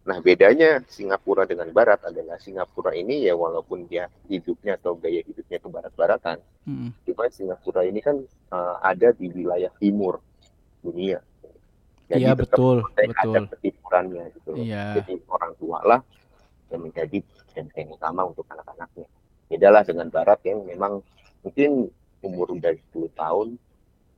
Nah, 0.00 0.16
bedanya 0.24 0.80
Singapura 0.88 1.44
dengan 1.44 1.68
Barat 1.76 2.00
adalah 2.08 2.40
Singapura 2.40 2.96
ini 2.96 3.28
ya 3.28 3.36
walaupun 3.36 3.84
dia 3.84 4.08
hidupnya 4.32 4.80
atau 4.80 4.96
gaya 4.96 5.20
hidupnya 5.20 5.60
ke 5.60 5.68
barat-baratan, 5.68 6.38
Mm, 6.68 6.92
cuma 7.08 7.24
Singapura 7.32 7.88
ini 7.88 8.04
kan 8.04 8.20
eh, 8.52 8.76
ada 8.84 9.16
di 9.16 9.32
wilayah 9.32 9.72
timur 9.80 10.20
dunia. 10.84 11.20
Jadi 12.10 12.20
Iya 12.26 12.36
tetap 12.36 12.58
betul, 12.58 12.76
ada 12.96 13.06
betul. 13.08 13.44
ketimurannya 13.56 14.24
gitu. 14.36 14.50
Iya, 14.60 15.00
Jadi 15.00 15.24
orang 15.30 15.52
tua 15.56 15.78
lah 15.86 16.00
yang 16.68 16.84
menjadi 16.84 17.18
benteng 17.54 17.88
utama 17.96 18.28
untuk 18.28 18.44
anak-anaknya. 18.50 19.06
Bedalah 19.48 19.82
dengan 19.86 20.08
Barat 20.12 20.40
yang 20.44 20.66
memang 20.68 21.00
mungkin 21.40 21.88
umur 22.20 22.52
udah 22.52 22.76
10 22.92 23.08
tahun 23.14 23.56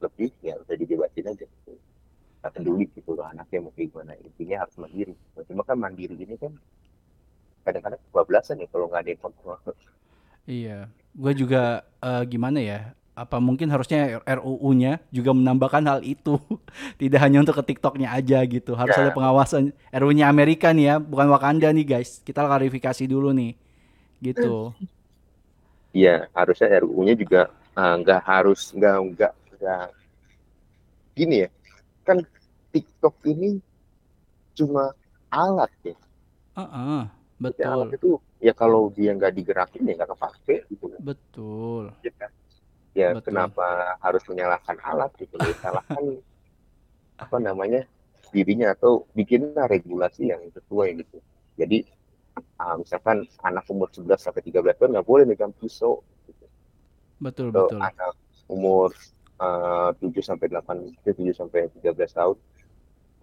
lebih 0.02 0.30
ya 0.42 0.58
udah 0.58 0.74
dibebasin 0.74 1.26
aja. 1.30 1.46
Gitu. 1.46 1.72
Gak 2.42 2.52
peduli 2.58 2.84
gitu 2.96 3.10
loh 3.16 3.26
anaknya 3.32 3.58
mau 3.64 3.72
kayak 3.76 3.88
gimana. 3.92 4.12
Intinya 4.26 4.56
harus 4.66 4.76
mandiri. 4.82 5.14
Cuma 5.48 5.62
kan 5.68 5.76
mandiri 5.78 6.14
ini 6.18 6.36
kan 6.42 6.52
kadang-kadang 7.66 8.00
kebablasan 8.10 8.62
ya 8.62 8.66
kalau 8.72 8.86
nggak 8.90 9.02
ada 9.02 9.10
yang 9.14 9.22
kontrol. 9.22 9.58
iya. 10.48 10.88
Gue 11.12 11.32
juga 11.36 11.84
eh, 12.02 12.22
gimana 12.28 12.58
ya? 12.62 12.78
Apa 13.12 13.36
mungkin 13.44 13.68
harusnya 13.68 14.24
RUU-nya 14.24 14.96
juga 15.12 15.36
menambahkan 15.36 15.84
hal 15.84 16.00
itu, 16.00 16.40
tidak 17.00 17.20
hanya 17.20 17.44
untuk 17.44 17.56
ke 17.60 17.64
TikToknya 17.74 18.08
aja 18.16 18.40
gitu. 18.48 18.72
Harus 18.72 18.96
Ya. 18.96 19.02
ada 19.02 19.12
pengawasan. 19.12 19.76
RUU-nya 19.92 20.26
Amerika 20.32 20.72
nih 20.72 20.84
ya, 20.90 20.96
bukan 20.98 21.28
Wakanda 21.28 21.68
nih 21.76 21.84
guys. 21.84 22.24
Kita 22.24 22.40
klarifikasi 22.48 23.04
dulu 23.04 23.30
nih, 23.36 23.52
gitu. 24.24 24.72
Iya, 25.98 26.28
harusnya 26.36 26.68
RUU-nya 26.82 27.14
juga 27.22 27.40
eh, 27.76 27.94
nggak 28.00 28.20
harus 28.30 28.60
nggak 28.76 28.94
nggak 29.12 29.32
nggak 29.60 29.84
gini 31.16 31.36
ya. 31.44 31.48
Kan 32.06 32.18
TikTok 32.72 33.16
ini 33.28 33.60
cuma 34.58 34.92
alat 35.32 35.72
ya. 35.84 35.96
Heeh, 36.58 37.02
Jadi 37.42 37.62
alat 37.64 37.88
betul, 37.88 37.96
itu 37.96 38.10
ya 38.42 38.52
kalau 38.52 38.90
dia 38.92 39.10
nggak 39.16 39.32
digerakin 39.34 39.82
ya 39.88 39.94
nggak 39.98 40.10
kepake 40.14 40.56
gitu 40.70 40.84
kan. 40.92 41.02
betul, 41.02 41.84
Ya, 42.04 42.12
kan? 42.18 42.30
Ya, 42.92 43.08
Betul. 43.16 43.32
kenapa 43.32 43.64
harus 44.04 44.22
menyalahkan 44.28 44.76
alat 44.84 45.10
gitu 45.16 45.36
salahkan 45.64 46.04
apa 47.22 47.36
namanya 47.40 47.86
dirinya 48.32 48.72
atau 48.76 49.06
bikinlah 49.16 49.68
regulasi 49.68 50.28
yang 50.32 50.42
sesuai 50.52 50.88
gitu 51.04 51.18
jadi 51.56 51.84
ah, 52.60 52.76
misalkan 52.80 53.24
anak 53.44 53.64
umur 53.68 53.88
11 53.92 54.20
sampai 54.20 54.42
13 54.44 54.76
tahun 54.76 54.90
nggak 54.96 55.08
boleh 55.08 55.24
megang 55.28 55.52
pisau 55.56 56.00
gitu. 56.28 56.44
betul, 57.20 57.48
atau 57.52 57.64
betul. 57.68 57.80
anak 57.80 58.12
umur 58.48 58.88
uh, 59.42 59.90
7 59.98 60.14
sampai 60.22 60.46
8 60.46 61.02
7 61.02 61.34
sampai 61.34 61.66
13 61.82 61.98
tahun 61.98 62.36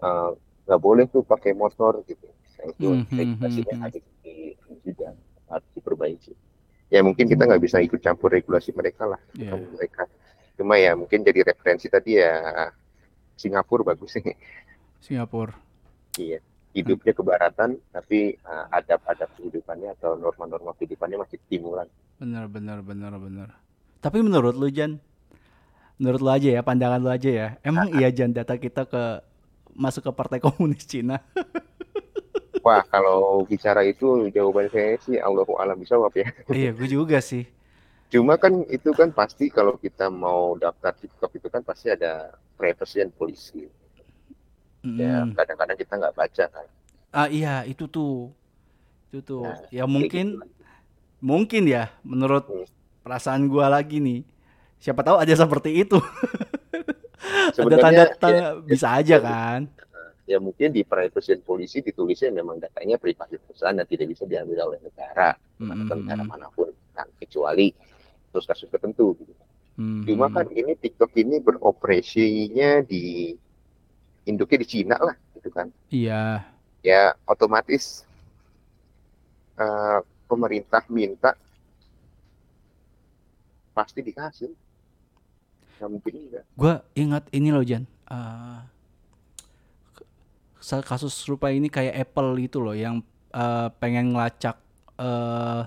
uh, 0.04 0.32
nggak 0.68 0.82
boleh 0.84 1.06
tuh 1.08 1.24
pakai 1.24 1.56
motor 1.56 2.04
gitu 2.04 2.28
nah, 2.60 2.66
itu 2.68 2.88
Hmm, 2.92 3.04
hmm, 3.08 3.16
regulasinya 3.16 3.76
hmm, 3.76 3.82
hmm. 3.82 3.88
ada 3.88 4.00
di 4.04 4.36
juga 4.84 5.08
harus 5.48 5.70
diperbaiki 5.74 6.34
ya 6.92 7.00
mungkin 7.00 7.26
kita 7.32 7.48
nggak 7.48 7.64
bisa 7.64 7.78
ikut 7.80 8.02
campur 8.02 8.34
regulasi 8.34 8.74
mereka 8.74 9.06
lah. 9.06 9.22
Bukan 9.38 9.78
mereka 9.78 10.04
cuma 10.60 10.76
ya 10.76 10.92
mungkin 10.92 11.24
jadi 11.24 11.56
referensi 11.56 11.88
tadi 11.88 12.20
ya 12.20 12.36
Singapura 13.40 13.96
bagus 13.96 14.20
sih 14.20 14.26
Singapura. 15.00 15.56
iya 16.20 16.44
hidupnya 16.76 17.16
kebaratan 17.16 17.80
tapi 17.96 18.36
uh, 18.44 18.68
adab-adab 18.76 19.32
kehidupannya 19.40 19.96
atau 19.96 20.20
norma-norma 20.20 20.76
kehidupannya 20.76 21.24
masih 21.24 21.40
timuran 21.48 21.88
Benar, 22.20 22.52
benar, 22.52 22.84
benar, 22.84 23.16
benar. 23.16 23.50
Tapi 24.04 24.20
menurut 24.20 24.52
lu 24.60 24.68
Jan, 24.68 25.00
menurut 26.00 26.22
lu 26.24 26.32
aja 26.32 26.50
ya, 26.58 26.62
pandangan 26.64 27.00
lu 27.04 27.10
aja 27.12 27.30
ya. 27.30 27.48
Emang 27.62 27.88
iya 27.98 28.10
Jan 28.10 28.32
data 28.34 28.56
kita 28.56 28.88
ke 28.88 29.04
masuk 29.76 30.10
ke 30.10 30.12
Partai 30.16 30.40
Komunis 30.44 30.84
Cina? 30.88 31.20
Wah, 32.66 32.84
kalau 32.92 33.48
bicara 33.48 33.82
itu 33.88 34.28
jawaban 34.36 34.68
saya 34.68 35.00
sih 35.00 35.16
Allahu 35.16 35.56
alam 35.62 35.80
bisa 35.80 35.96
ya. 36.12 36.28
iya, 36.60 36.70
gue 36.76 36.88
juga 36.92 37.18
sih. 37.24 37.48
Cuma 38.12 38.36
kan 38.42 38.66
itu 38.68 38.90
kan 38.92 39.10
pasti 39.14 39.48
kalau 39.54 39.78
kita 39.78 40.10
mau 40.12 40.58
daftar 40.58 40.92
TikTok 40.98 41.32
itu 41.40 41.48
kan 41.48 41.62
pasti 41.64 41.88
ada 41.94 42.36
privacy 42.60 43.00
dan 43.00 43.12
polisi. 43.16 43.64
Ya, 45.00 45.28
Mm. 45.28 45.36
kadang-kadang 45.36 45.76
kita 45.76 45.94
nggak 46.00 46.16
baca 46.16 46.46
kan. 46.56 46.68
Ah 47.12 47.28
iya, 47.28 47.68
itu 47.68 47.84
tuh. 47.90 48.32
Itu 49.12 49.20
tuh. 49.26 49.44
Nah, 49.44 49.60
Ya 49.72 49.84
mungkin 49.90 50.26
gitu. 50.40 50.46
mungkin 51.20 51.64
ya 51.68 51.92
menurut 52.06 52.46
Hmm. 52.48 52.66
perasaan 53.04 53.48
gua 53.52 53.68
lagi 53.72 54.00
nih. 54.00 54.20
Siapa 54.80 55.04
tahu 55.04 55.20
ada 55.20 55.34
seperti 55.36 55.84
itu. 55.84 56.00
ada 57.20 57.52
Sebenarnya 57.56 57.84
tanda 57.84 58.04
ya, 58.04 58.16
tanda 58.16 58.46
bisa 58.64 58.88
aja 58.96 59.16
ya, 59.16 59.20
kan. 59.20 59.62
ya 60.30 60.38
mungkin 60.38 60.70
di 60.70 60.86
dan 60.86 61.42
polisi 61.42 61.82
ditulisnya 61.82 62.30
memang 62.30 62.62
datanya 62.62 63.02
privasi 63.02 63.42
perusahaan 63.42 63.74
dan 63.74 63.86
tidak 63.90 64.14
bisa 64.14 64.30
diambil 64.30 64.72
oleh 64.72 64.80
negara 64.86 65.34
Mm, 65.60 65.76
atau 65.76 65.96
negara 66.00 66.24
mm. 66.24 66.30
mana 66.32 66.48
pun 66.56 66.72
kan 66.96 67.04
kecuali 67.20 67.76
kasus-kasus 68.32 68.72
tertentu. 68.72 69.12
gitu. 69.20 69.34
Hmm, 69.80 70.04
Cuma 70.08 70.28
hmm. 70.28 70.36
kan 70.36 70.48
ini 70.52 70.74
TikTok 70.76 71.12
ini 71.20 71.40
beroperasinya 71.40 72.84
di 72.84 73.32
induknya 74.28 74.58
di 74.60 74.68
Cina 74.68 74.96
lah 75.00 75.16
gitu 75.36 75.48
kan. 75.52 75.72
Iya, 75.88 76.44
ya 76.84 77.16
otomatis 77.24 78.04
eh, 79.56 80.00
pemerintah 80.28 80.84
minta 80.92 81.32
pasti 83.72 84.04
dikasih 84.04 84.52
nggak? 85.80 85.90
Mungkin 85.90 86.14
enggak 86.20 86.44
gua 86.54 86.74
ingat 86.94 87.24
ini 87.32 87.50
loh 87.50 87.64
Jan. 87.64 87.88
Sa- 90.60 90.84
kasus 90.84 91.16
serupa 91.16 91.50
ini 91.50 91.66
kayak 91.66 91.96
Apple 91.98 92.36
itu 92.38 92.60
loh 92.60 92.76
yang 92.76 93.00
eh, 93.30 93.68
pengen 93.80 94.12
ngelacak 94.12 94.60
eh 94.98 95.62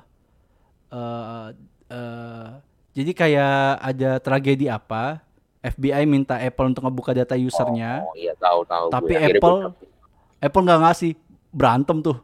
eh 0.92 1.46
eh, 1.88 2.48
jadi 2.92 3.10
kayak 3.10 3.56
ada 3.80 4.10
tragedi 4.20 4.68
apa 4.68 5.24
FBI 5.64 6.04
minta 6.04 6.36
Apple 6.36 6.68
untuk 6.68 6.84
ngebuka 6.84 7.16
data 7.16 7.32
usernya 7.32 8.04
oh 8.04 8.12
iya 8.12 8.36
tahu 8.36 8.68
tahu 8.68 8.84
gue. 8.84 8.92
Tapi 8.92 9.12
Akhirnya 9.14 9.40
Apple- 9.40 9.60
gue- 9.72 9.90
Apple 10.42 10.62
nggak 10.62 10.80
ngasih 10.82 11.12
berantem 11.48 11.96
tuh. 12.02 12.18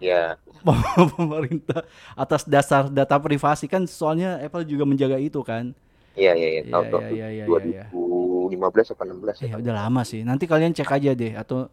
Ya 0.00 0.40
pemerintah 1.12 1.84
atas 2.14 2.48
dasar 2.48 2.88
data 2.88 3.20
privasi 3.20 3.68
kan 3.68 3.84
soalnya 3.84 4.40
Apple 4.40 4.64
juga 4.64 4.88
menjaga 4.88 5.20
itu 5.20 5.44
kan 5.44 5.76
iya 6.14 6.32
iya 6.34 6.48
iya. 6.58 6.62
Iya, 6.62 6.70
tahu 6.70 7.00
iya, 7.14 7.28
iya, 7.30 7.44
iya, 7.46 7.60
iya. 7.66 7.86
2015 7.90 8.94
apa 8.94 9.02
16 9.06 9.44
ya? 9.50 9.54
Udah 9.58 9.74
lama 9.86 10.02
sih. 10.06 10.20
Nanti 10.22 10.44
kalian 10.46 10.72
cek 10.74 10.90
aja 10.90 11.10
deh 11.14 11.32
atau 11.34 11.66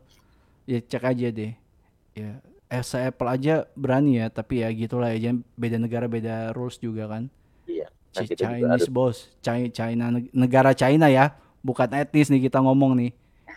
ya 0.66 0.80
cek 0.82 1.04
aja 1.06 1.28
deh. 1.30 1.52
Ya 2.18 2.32
eh 2.72 2.84
se 2.88 2.98
Apple 3.04 3.28
aja 3.28 3.68
berani 3.76 4.24
ya 4.24 4.28
tapi 4.32 4.66
ya 4.66 4.70
gitulah 4.74 5.14
ya. 5.14 5.30
Jangan 5.30 5.40
beda 5.56 5.78
negara 5.78 6.06
beda 6.10 6.36
rules 6.58 6.78
juga 6.82 7.08
kan. 7.08 7.30
Iya 7.70 7.88
Nah, 8.12 8.28
juga 8.28 8.44
Chinese 8.44 8.92
bos 8.92 9.32
China, 9.40 9.68
China 9.72 10.06
negara 10.36 10.72
China 10.76 11.08
ya. 11.08 11.32
Bukan 11.64 11.88
etnis 11.94 12.28
nih 12.28 12.50
kita 12.50 12.60
ngomong 12.60 12.98
nih. 12.98 13.12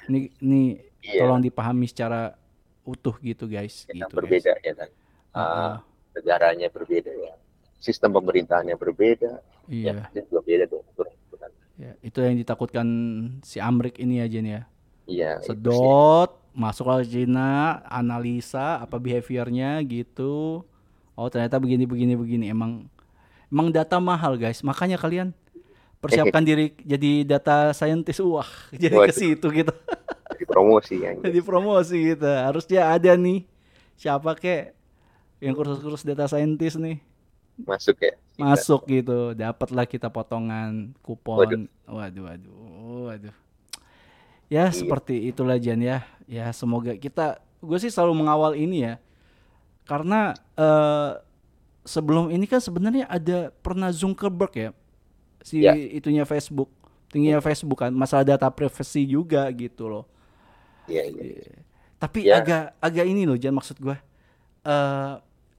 Ini 0.07 0.21
ini 0.45 0.63
iya, 1.01 1.25
tolong 1.25 1.41
dipahami 1.41 1.89
secara 1.89 2.37
utuh 2.85 3.17
gitu 3.25 3.49
guys. 3.49 3.89
Kita 3.89 4.07
gitu 4.07 4.15
berbeda 4.15 4.53
guys. 4.55 4.67
ya 4.69 4.73
kan. 4.77 4.89
Ah, 5.35 5.41
ah, 5.43 5.75
negaranya 6.15 6.71
berbeda 6.71 7.11
ya 7.11 7.35
sistem 7.79 8.17
pemerintahannya 8.17 8.77
berbeda. 8.79 9.43
Ya 9.67 9.93
iya 9.93 9.93
pasti 10.01 10.21
juga 10.29 10.41
beda 10.45 10.65
dong 10.69 10.85
ya 11.75 11.93
itu 12.01 12.19
yang 12.23 12.39
ditakutkan 12.39 12.87
si 13.43 13.59
Amrik 13.59 13.99
ini 13.99 14.23
aja 14.23 14.39
nih 14.39 14.53
ya? 14.53 14.63
Iya 15.05 15.31
sedot 15.43 16.31
masuk 16.55 16.87
ke 16.87 17.11
Cina 17.11 17.83
analisa 17.91 18.79
apa 18.79 18.97
behaviornya 19.03 19.83
gitu. 19.85 20.63
Oh 21.15 21.29
ternyata 21.31 21.59
begini 21.59 21.85
begini 21.85 22.15
begini. 22.15 22.45
Emang 22.51 22.87
emang 23.51 23.75
data 23.75 23.99
mahal 23.99 24.39
guys. 24.39 24.63
Makanya 24.63 24.97
kalian 24.97 25.35
persiapkan 25.99 26.47
diri 26.49 26.73
jadi 26.87 27.27
data 27.27 27.75
scientist. 27.75 28.23
Wah 28.23 28.49
jadi 28.83 28.95
ke 29.11 29.15
situ 29.15 29.47
kita 29.51 29.75
Jadi 30.35 30.51
promosi 30.51 30.95
yang 30.99 31.23
jadi 31.23 31.41
promosi 31.47 31.97
kita 32.15 32.51
harusnya 32.51 32.91
ada 32.91 33.13
nih. 33.15 33.47
Siapa 33.95 34.35
kek 34.35 34.75
yang 35.39 35.55
kursus-kursus 35.55 36.03
data 36.03 36.27
scientist 36.27 36.81
nih 36.81 36.99
masuk 37.61 37.97
ya? 38.03 38.15
Masuk 38.35 38.83
gitu. 38.91 39.33
Dapatlah 39.33 39.87
kita 39.87 40.11
potongan 40.11 40.91
kupon. 41.01 41.39
Waduh. 41.39 41.61
waduh 41.87 42.23
waduh 42.27 42.55
waduh. 43.07 43.35
Ya 44.51 44.69
seperti 44.71 45.31
itulah 45.31 45.57
Jan 45.57 45.79
ya. 45.79 46.03
Ya 46.27 46.51
semoga 46.51 46.99
kita 46.99 47.39
gue 47.63 47.79
sih 47.79 47.89
selalu 47.89 48.27
mengawal 48.27 48.59
ini 48.59 48.91
ya. 48.91 48.95
Karena 49.87 50.35
eh, 50.57 51.13
sebelum 51.85 52.33
ini 52.33 52.49
kan 52.49 52.59
sebenarnya 52.59 53.05
ada 53.07 53.53
pernah 53.61 53.93
Zuckerberg 53.93 54.53
ya 54.57 54.71
si 55.45 55.61
Ya. 55.61 55.77
itunya 55.77 56.25
Facebook 56.25 56.73
tingginya 57.13 57.45
Facebook 57.45 57.85
kan 57.85 57.93
masalah 57.93 58.25
data 58.25 58.49
privacy 58.49 59.05
juga 59.05 59.45
gitu 59.53 59.87
loh. 59.87 60.05
Iya 60.89 61.05
iya. 61.13 61.61
Tapi 62.01 62.25
Ya. 62.27 62.41
agak 62.41 62.65
agak 62.81 63.05
ini 63.07 63.29
loh 63.29 63.37
Jan 63.37 63.53
maksud 63.55 63.77
gue 63.79 63.97
eh 64.65 65.13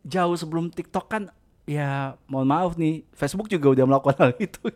jauh 0.06 0.34
sebelum 0.38 0.70
TikTok 0.70 1.06
kan 1.06 1.24
ya 1.66 2.18
mohon 2.30 2.48
maaf 2.50 2.74
nih 2.78 3.06
Facebook 3.14 3.50
juga 3.50 3.74
udah 3.74 3.86
melakukan 3.86 4.18
hal 4.22 4.32
itu. 4.38 4.62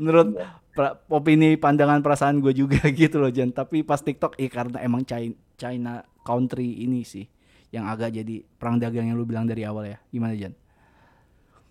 Menurut 0.00 0.40
pra- 0.74 0.98
opini 1.12 1.54
pandangan 1.60 2.02
perasaan 2.02 2.40
gue 2.40 2.54
juga 2.56 2.82
gitu 2.94 3.20
loh 3.20 3.30
Jan 3.30 3.52
tapi 3.54 3.86
pas 3.86 4.00
TikTok 4.00 4.40
ya 4.40 4.48
karena 4.50 4.80
emang 4.82 5.06
China, 5.06 5.36
China 5.54 5.92
country 6.24 6.82
ini 6.82 7.04
sih 7.04 7.26
yang 7.74 7.90
agak 7.90 8.14
jadi 8.14 8.42
perang 8.58 8.78
dagang 8.78 9.10
yang 9.10 9.18
lu 9.18 9.26
bilang 9.26 9.46
dari 9.46 9.62
awal 9.66 9.86
ya. 9.86 9.98
Gimana 10.08 10.34
Jan 10.34 10.54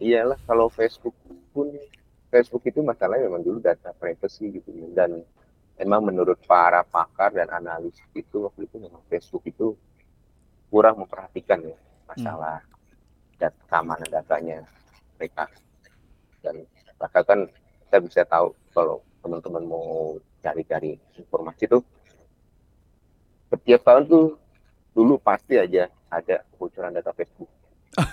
iyalah 0.03 0.39
kalau 0.43 0.67
Facebook 0.67 1.15
pun 1.55 1.71
Facebook 2.27 2.67
itu 2.67 2.83
masalahnya 2.83 3.31
memang 3.31 3.45
dulu 3.45 3.63
data 3.63 3.95
privacy 3.95 4.59
gitu. 4.59 4.69
Dan 4.91 5.23
memang 5.79 6.03
menurut 6.03 6.37
para 6.43 6.83
pakar 6.83 7.31
dan 7.31 7.47
analis 7.49 7.95
itu 8.11 8.43
waktu 8.43 8.67
itu 8.67 8.75
memang 8.83 8.99
Facebook 9.07 9.47
itu 9.47 9.79
kurang 10.67 10.99
memperhatikan 11.05 11.61
ya 11.63 11.77
masalah 12.09 12.65
dat 13.43 13.51
keamanan 13.67 14.07
datanya 14.07 14.63
mereka. 15.19 15.51
Dan 16.39 16.63
maka 16.95 17.19
kan 17.27 17.43
kita 17.91 17.97
bisa 17.99 18.23
tahu 18.23 18.55
kalau 18.71 19.03
teman-teman 19.19 19.67
mau 19.67 20.15
cari-cari 20.39 20.95
informasi 21.19 21.67
tuh 21.67 21.83
setiap 23.51 23.83
tahun 23.83 24.03
tuh 24.07 24.25
dulu 24.95 25.19
pasti 25.19 25.59
aja 25.59 25.91
ada 26.07 26.47
kebocoran 26.55 26.95
data 26.95 27.11
Facebook. 27.11 27.51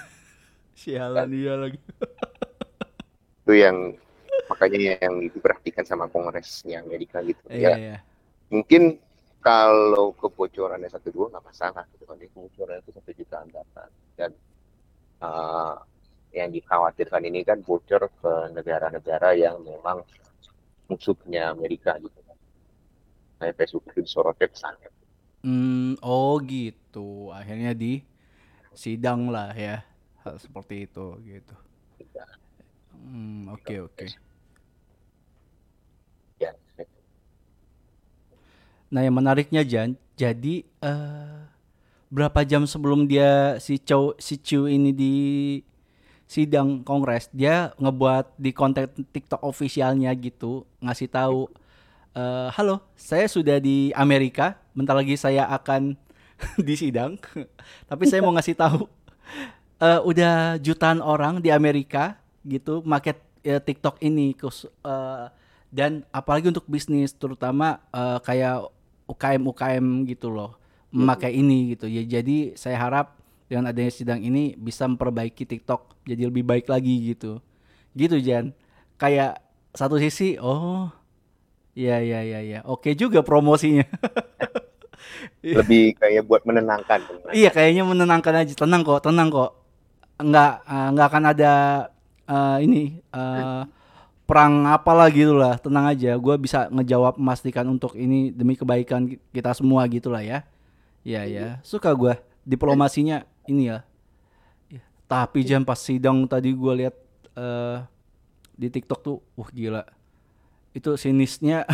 Sialan 0.80 1.30
dia 1.30 1.54
lagi. 1.54 1.78
itu 3.46 3.52
yang 3.54 3.94
makanya 4.50 4.98
yang 4.98 5.14
diperhatikan 5.30 5.86
sama 5.86 6.10
kongresnya 6.10 6.82
Amerika 6.82 7.22
gitu. 7.22 7.38
Iya 7.46 7.70
ya 7.70 7.72
iya. 7.78 7.96
mungkin 8.50 8.98
kalau 9.40 10.12
kebocorannya 10.18 10.90
satu 10.90 11.08
dua 11.14 11.30
nggak 11.30 11.46
masalah 11.46 11.86
gitu 11.94 12.04
kan. 12.04 12.18
Kebocoran 12.18 12.82
itu 12.82 12.90
satu 12.92 13.10
jutaan 13.14 13.48
data. 13.54 13.86
Dan 14.18 14.34
uh, 15.20 15.76
yang 16.30 16.50
dikhawatirkan 16.50 17.26
ini 17.26 17.42
kan 17.42 17.60
bocor 17.62 18.10
ke 18.20 18.32
negara-negara 18.54 19.34
yang 19.34 19.60
memang 19.62 20.02
musuhnya 20.90 21.54
Amerika 21.54 21.96
gitu 21.98 22.20
kan 22.26 22.36
Facebook 23.54 23.86
itu 23.90 24.04
disorotnya 24.04 24.46
ke 24.50 24.58
sana 24.58 24.90
Hmm, 25.40 25.96
oh 26.04 26.36
gitu. 26.44 27.32
Akhirnya 27.32 27.72
di 27.72 28.04
sidang 28.76 29.32
lah 29.32 29.56
ya. 29.56 29.80
Hal 30.20 30.36
seperti 30.36 30.84
itu 30.84 31.16
gitu. 31.24 31.54
Hmm, 32.92 33.48
oke 33.48 33.74
oke. 33.88 34.06
ya 36.36 36.52
Nah, 38.90 39.00
yang 39.06 39.16
menariknya 39.16 39.64
Jan, 39.64 39.96
jadi 40.18 40.66
eh 40.84 41.40
berapa 42.10 42.42
jam 42.42 42.66
sebelum 42.66 43.06
dia 43.06 43.56
si 43.62 43.78
Chow 43.78 44.18
si 44.18 44.36
Chu 44.42 44.66
ini 44.66 44.90
di 44.90 45.14
sidang 46.26 46.82
kongres, 46.82 47.30
dia 47.30 47.70
ngebuat 47.78 48.38
di 48.38 48.50
konten 48.50 48.86
TikTok 48.86 49.42
officialnya 49.42 50.10
gitu, 50.18 50.66
ngasih 50.82 51.10
tahu 51.10 51.46
eh 52.10 52.50
halo, 52.50 52.82
saya 52.98 53.30
sudah 53.30 53.62
di 53.62 53.94
Amerika, 53.94 54.58
bentar 54.74 54.98
lagi 54.98 55.14
saya 55.14 55.46
akan 55.46 55.94
di 56.66 56.74
sidang. 56.74 57.14
Tapi 57.90 58.04
saya 58.10 58.20
mau 58.26 58.34
ngasih 58.34 58.58
tahu 58.58 58.90
eh 59.86 60.00
udah 60.02 60.58
jutaan 60.58 60.98
orang 60.98 61.38
di 61.38 61.54
Amerika 61.54 62.18
gitu 62.42 62.82
market 62.82 63.22
eh, 63.46 63.62
TikTok 63.62 64.02
ini 64.02 64.34
eh, 64.34 65.26
dan 65.70 66.02
apalagi 66.10 66.50
untuk 66.50 66.66
bisnis 66.66 67.14
terutama 67.14 67.78
eh, 67.94 68.18
kayak 68.22 68.66
UKM 69.06 69.42
UKM 69.50 69.86
gitu 70.10 70.30
loh 70.30 70.59
memakai 70.90 71.34
ini 71.34 71.74
gitu 71.76 71.86
ya. 71.90 72.02
Jadi 72.04 72.54
saya 72.58 72.76
harap 72.78 73.18
dengan 73.50 73.70
adanya 73.70 73.90
sidang 73.90 74.20
ini 74.22 74.54
bisa 74.54 74.86
memperbaiki 74.86 75.42
TikTok 75.46 76.06
jadi 76.06 76.30
lebih 76.30 76.44
baik 76.46 76.66
lagi 76.70 77.14
gitu. 77.14 77.38
Gitu 77.94 78.18
Jan. 78.22 78.54
Kayak 79.00 79.42
satu 79.74 79.96
sisi 79.98 80.36
oh 80.40 80.90
ya 81.74 81.98
ya 82.02 82.20
ya 82.22 82.40
ya. 82.42 82.58
Oke 82.66 82.94
juga 82.94 83.22
promosinya. 83.24 83.86
Lebih 85.50 85.98
kayak 85.98 86.22
buat 86.26 86.42
menenangkan. 86.46 87.00
Iya 87.34 87.50
kayaknya 87.50 87.82
menenangkan 87.86 88.34
aja, 88.46 88.54
tenang 88.54 88.82
kok, 88.86 89.02
tenang 89.02 89.28
kok. 89.30 89.50
Nggak 90.20 90.52
eh, 90.68 90.88
nggak 90.94 91.06
akan 91.10 91.24
ada 91.32 91.52
eh, 92.28 92.56
ini 92.66 92.82
eh, 93.02 93.62
perang 94.28 94.54
apalah 94.70 95.08
gitu 95.10 95.34
lah, 95.34 95.58
tenang 95.58 95.90
aja. 95.90 96.14
Gua 96.20 96.38
bisa 96.38 96.70
ngejawab 96.70 97.18
memastikan 97.18 97.66
untuk 97.66 97.98
ini 97.98 98.30
demi 98.30 98.54
kebaikan 98.54 99.10
ki- 99.10 99.20
kita 99.34 99.50
semua 99.56 99.82
gitu 99.90 100.10
lah 100.12 100.22
ya. 100.22 100.46
Iya 101.00 101.22
ya, 101.24 101.46
suka 101.64 101.92
gua. 101.96 102.20
Diplomasinya 102.44 103.24
ini 103.48 103.72
ya. 103.72 103.84
Ya, 104.68 104.82
Tapi 105.08 105.44
jam 105.44 105.64
pas 105.64 105.80
sidang 105.80 106.28
tadi 106.28 106.52
gua 106.52 106.76
lihat 106.76 106.96
eh, 107.36 107.76
di 108.56 108.68
TikTok 108.68 109.00
tuh, 109.00 109.16
uh 109.36 109.48
gila. 109.48 109.82
Itu 110.76 110.94
sinisnya 111.00 111.64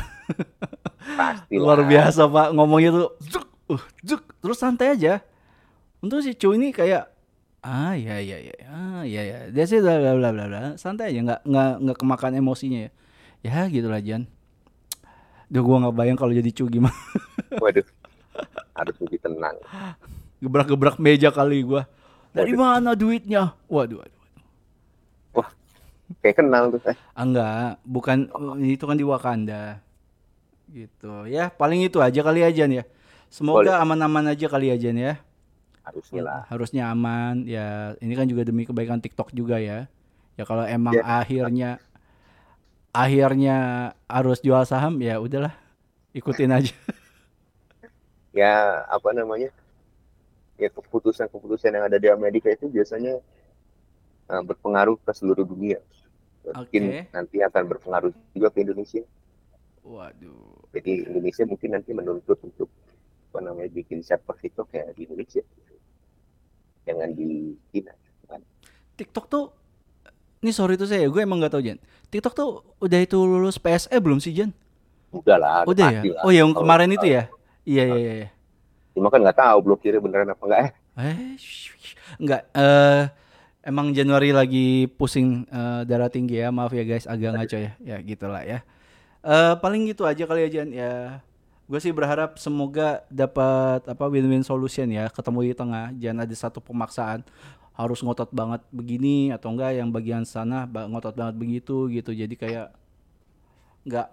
pasti 1.18 1.58
luar 1.62 1.82
lah. 1.82 1.88
biasa 1.90 2.30
pak. 2.30 2.48
Ngomongnya 2.54 2.90
tuh 2.94 3.08
zuk, 3.20 3.46
uh, 3.68 3.82
zuk, 4.06 4.22
terus 4.38 4.58
santai 4.62 4.94
aja. 4.94 5.20
Untuk 6.00 6.22
si 6.22 6.32
Cu 6.38 6.54
ini 6.54 6.70
kayak 6.70 7.10
ah 7.66 7.98
ya 7.98 8.22
ya 8.22 8.38
ya 8.38 8.54
ah 8.70 9.02
ya 9.02 9.26
ya 9.26 9.38
dia 9.50 9.64
sih 9.66 9.82
bla 9.82 9.98
bla 9.98 10.14
bla 10.14 10.30
bla 10.30 10.44
bla. 10.46 10.60
Santai 10.78 11.10
aja 11.10 11.20
nggak 11.26 11.40
nggak 11.44 11.70
nggak 11.82 11.96
kemakan 11.98 12.32
emosinya 12.38 12.86
ya. 12.86 12.90
Ya 13.42 13.66
gitulah 13.66 13.98
Jan. 13.98 14.30
Duh 15.50 15.66
gua 15.66 15.82
nggak 15.82 15.96
bayang 15.98 16.16
kalau 16.18 16.30
jadi 16.30 16.50
Cu 16.54 16.70
gimana. 16.70 16.94
Waduh. 17.58 17.84
Harus 18.76 18.96
tenang. 19.26 19.56
Gebrak-gebrak 20.38 20.96
meja 21.02 21.34
kali 21.34 21.66
gua. 21.66 21.90
Dari 22.30 22.52
Waduh. 22.54 22.62
mana 22.62 22.90
duitnya? 22.94 23.56
Waduh 23.66 24.00
waduh 24.04 24.16
kayak 26.22 26.36
kenal 26.42 26.70
tuh 26.70 26.82
eh. 26.86 26.96
Ah, 27.14 27.24
enggak. 27.26 27.70
Bukan 27.82 28.16
itu 28.62 28.84
kan 28.86 28.96
di 28.96 29.06
Wakanda. 29.06 29.82
Gitu. 30.70 31.26
Ya 31.30 31.50
paling 31.50 31.82
itu 31.86 31.98
aja 31.98 32.20
kali 32.22 32.42
aja 32.46 32.64
ya. 32.66 32.84
Semoga 33.30 33.82
aman-aman 33.82 34.30
aja 34.30 34.46
kali 34.46 34.70
aja 34.70 34.90
ya. 34.90 35.14
Harusnya 35.82 36.20
lah. 36.22 36.40
Harusnya 36.50 36.82
aman. 36.90 37.46
Ya 37.46 37.94
ini 38.02 38.14
kan 38.14 38.26
juga 38.26 38.46
demi 38.46 38.66
kebaikan 38.66 39.02
TikTok 39.02 39.34
juga 39.34 39.58
ya. 39.58 39.86
Ya 40.36 40.44
kalau 40.44 40.66
emang 40.66 40.94
Ya. 40.94 41.02
akhirnya 41.22 41.70
akhirnya 42.92 43.56
harus 44.08 44.40
jual 44.42 44.62
saham 44.66 44.98
ya 45.02 45.18
udahlah. 45.18 45.54
Ikutin 46.16 46.48
aja 46.54 46.72
ya 48.37 48.85
apa 48.85 49.16
namanya 49.16 49.49
ya 50.61 50.68
keputusan-keputusan 50.68 51.72
yang 51.72 51.85
ada 51.88 51.96
di 51.96 52.09
Amerika 52.12 52.53
itu 52.53 52.68
biasanya 52.68 53.16
uh, 54.29 54.42
berpengaruh 54.44 55.01
ke 55.01 55.12
seluruh 55.16 55.44
dunia. 55.44 55.81
Mungkin 56.46 56.83
Oke. 56.87 57.01
nanti 57.11 57.37
akan 57.42 57.62
berpengaruh 57.66 58.12
juga 58.37 58.49
ke 58.53 58.62
Indonesia. 58.62 59.03
Waduh. 59.83 60.68
Jadi 60.77 61.09
Indonesia 61.09 61.42
mungkin 61.49 61.70
nanti 61.75 61.90
menuntut 61.96 62.38
untuk 62.44 62.68
apa 63.33 63.38
namanya 63.40 63.72
bikin 63.72 64.05
server 64.05 64.37
TikTok 64.38 64.68
ya 64.72 64.85
di 64.92 65.09
Indonesia. 65.09 65.42
Jangan 66.87 67.09
di 67.16 67.57
China 67.72 67.92
kan? 68.31 68.40
TikTok 68.94 69.27
tuh 69.27 69.44
ini 70.44 70.53
sorry 70.55 70.79
tuh 70.79 70.87
saya 70.87 71.09
gue 71.09 71.20
emang 71.20 71.42
nggak 71.42 71.53
tahu 71.59 71.62
Jan 71.64 71.79
TikTok 72.07 72.35
tuh 72.37 72.49
udah 72.79 72.99
itu 73.03 73.18
lulus 73.18 73.59
PSE 73.59 73.96
belum 73.99 74.22
sih 74.22 74.31
Jan 74.31 74.55
udah 75.11 75.37
lah 75.40 75.61
udah 75.66 75.88
ya? 75.90 76.01
lah. 76.07 76.22
oh 76.22 76.31
yang 76.31 76.55
Kalau- 76.55 76.62
kemarin 76.62 76.90
itu 76.94 77.07
ya 77.11 77.27
iya 77.66 77.83
iya 77.85 77.98
iya, 77.98 78.12
iya. 78.24 78.29
cuma 78.94 79.11
kan 79.12 79.20
nggak 79.20 79.37
tahu 79.37 79.59
blokirnya 79.66 80.00
beneran 80.00 80.33
apa 80.33 80.42
enggak 80.46 80.62
eh 80.64 80.72
Eh, 80.96 81.37
enggak. 82.16 82.48
Eh, 82.57 83.02
emang 83.68 83.92
Januari 83.92 84.33
lagi 84.33 84.88
pusing 84.96 85.44
eh, 85.44 85.81
darah 85.85 86.09
tinggi 86.09 86.40
ya. 86.40 86.48
Maaf 86.48 86.72
ya 86.72 86.85
guys, 86.88 87.05
agak 87.05 87.37
ngaco 87.37 87.57
ya. 87.61 87.72
Ya 87.85 87.96
gitulah 88.00 88.42
ya. 88.42 88.64
Eh, 89.20 89.55
paling 89.61 89.85
gitu 89.92 90.09
aja 90.09 90.24
kali 90.24 90.48
ya 90.48 90.61
Jan. 90.61 90.68
Ya, 90.72 91.20
gue 91.68 91.79
sih 91.85 91.92
berharap 91.92 92.40
semoga 92.40 93.05
dapat 93.12 93.85
apa 93.85 94.05
win-win 94.09 94.40
solution 94.40 94.88
ya. 94.88 95.12
Ketemu 95.12 95.52
di 95.52 95.55
tengah. 95.55 95.92
Jangan 96.00 96.24
ada 96.24 96.37
satu 96.37 96.59
pemaksaan 96.64 97.20
harus 97.76 98.00
ngotot 98.00 98.33
banget 98.33 98.64
begini 98.72 99.37
atau 99.37 99.52
enggak 99.52 99.76
yang 99.76 99.92
bagian 99.92 100.24
sana 100.24 100.64
ngotot 100.64 101.12
banget 101.12 101.37
begitu 101.37 101.92
gitu. 101.92 102.16
Jadi 102.16 102.35
kayak 102.40 102.72
nggak 103.85 104.09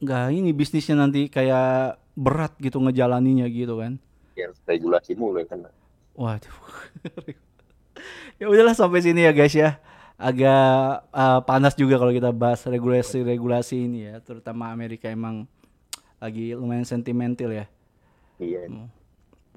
nggak 0.00 0.24
ini 0.32 0.50
bisnisnya 0.52 0.96
nanti 1.00 1.32
kayak 1.32 1.96
berat 2.16 2.52
gitu 2.60 2.80
ngejalaninya 2.80 3.48
gitu 3.48 3.80
kan. 3.80 4.00
yang 4.36 4.52
regulasi 4.68 5.16
mulu 5.16 5.40
ya 5.40 5.48
kan 5.48 5.64
Waduh. 6.16 6.56
ya 8.40 8.48
udahlah 8.48 8.72
sampai 8.72 9.04
sini 9.04 9.28
ya 9.28 9.32
guys 9.36 9.52
ya. 9.52 9.76
Agak 10.16 11.04
uh, 11.12 11.40
panas 11.44 11.76
juga 11.76 12.00
kalau 12.00 12.08
kita 12.08 12.32
bahas 12.32 12.64
regulasi-regulasi 12.64 13.76
ini 13.84 14.08
ya, 14.08 14.16
terutama 14.24 14.72
Amerika 14.72 15.12
emang 15.12 15.44
lagi 16.16 16.56
lumayan 16.56 16.88
sentimental 16.88 17.52
ya. 17.52 17.68
iya 18.40 18.64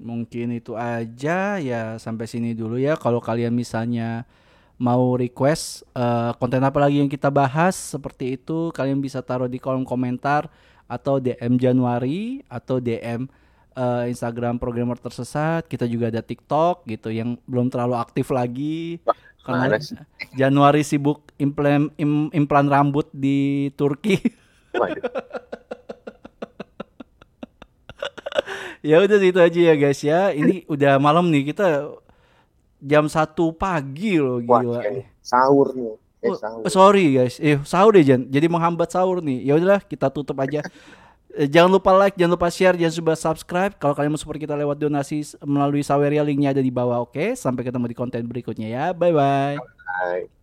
Mungkin 0.00 0.56
itu 0.56 0.76
aja 0.76 1.56
ya 1.60 1.96
sampai 1.96 2.28
sini 2.28 2.52
dulu 2.52 2.76
ya. 2.76 3.00
Kalau 3.00 3.24
kalian 3.24 3.56
misalnya 3.56 4.28
mau 4.80 5.12
request 5.12 5.84
uh, 5.92 6.32
konten 6.40 6.64
apa 6.64 6.80
lagi 6.80 7.04
yang 7.04 7.12
kita 7.12 7.28
bahas 7.28 7.76
seperti 7.76 8.40
itu, 8.40 8.72
kalian 8.72 9.04
bisa 9.04 9.20
taruh 9.20 9.44
di 9.44 9.60
kolom 9.60 9.84
komentar 9.84 10.48
atau 10.88 11.20
DM 11.20 11.60
Januari 11.60 12.40
atau 12.48 12.80
DM 12.80 13.28
uh, 13.76 14.08
Instagram 14.08 14.56
programmer 14.56 14.96
tersesat. 14.96 15.68
Kita 15.68 15.84
juga 15.84 16.08
ada 16.08 16.24
TikTok 16.24 16.88
gitu 16.88 17.12
yang 17.12 17.36
belum 17.44 17.68
terlalu 17.68 18.00
aktif 18.00 18.32
lagi. 18.32 19.04
Karena 19.44 19.68
Mana 19.68 19.78
sih? 19.84 20.00
Januari 20.32 20.80
sibuk 20.80 21.28
implan 21.36 21.92
im- 22.00 22.32
implan 22.32 22.64
rambut 22.64 23.06
di 23.12 23.68
Turki. 23.76 24.16
Ya 28.80 28.96
udah 28.96 29.20
itu 29.20 29.36
aja 29.36 29.60
ya 29.60 29.74
guys 29.76 30.00
ya. 30.00 30.32
Ini 30.32 30.64
udah 30.64 30.96
malam 30.96 31.28
nih 31.28 31.52
kita 31.52 32.00
jam 32.80 33.04
satu 33.06 33.52
pagi 33.52 34.16
loh 34.16 34.40
Wah, 34.44 34.60
gila. 34.60 34.80
iya 34.80 34.90
nih. 34.92 35.04
sahur 35.20 35.68
nih. 35.72 35.94
Eh, 36.20 36.28
Oh, 36.28 36.36
sahur. 36.36 36.60
sorry 36.68 37.04
guys, 37.14 37.36
eh 37.38 37.56
sahur 37.62 37.92
deh 37.92 38.02
Jan. 38.02 38.26
Jadi 38.26 38.44
menghambat 38.44 38.90
sahur 38.90 39.20
nih. 39.20 39.40
Ya 39.40 39.56
udahlah 39.56 39.80
kita 39.80 40.08
tutup 40.08 40.36
aja. 40.38 40.60
Eh, 41.30 41.46
jangan 41.46 41.70
lupa 41.70 41.94
like, 41.94 42.18
jangan 42.18 42.34
lupa 42.34 42.50
share, 42.50 42.74
jangan 42.74 42.90
lupa 42.90 43.14
subscribe. 43.14 43.78
Kalau 43.78 43.94
kalian 43.94 44.10
mau 44.10 44.18
support 44.18 44.34
kita 44.34 44.58
lewat 44.58 44.74
donasi 44.74 45.22
melalui 45.46 45.86
Saweria 45.86 46.26
linknya 46.26 46.50
ada 46.50 46.58
di 46.58 46.74
bawah. 46.74 47.06
Oke, 47.06 47.38
sampai 47.38 47.62
ketemu 47.62 47.86
di 47.86 47.94
konten 47.94 48.26
berikutnya 48.26 48.66
ya. 48.66 48.84
Bye 48.90 49.14
bye. 49.14 49.54
Bye. 49.54 50.39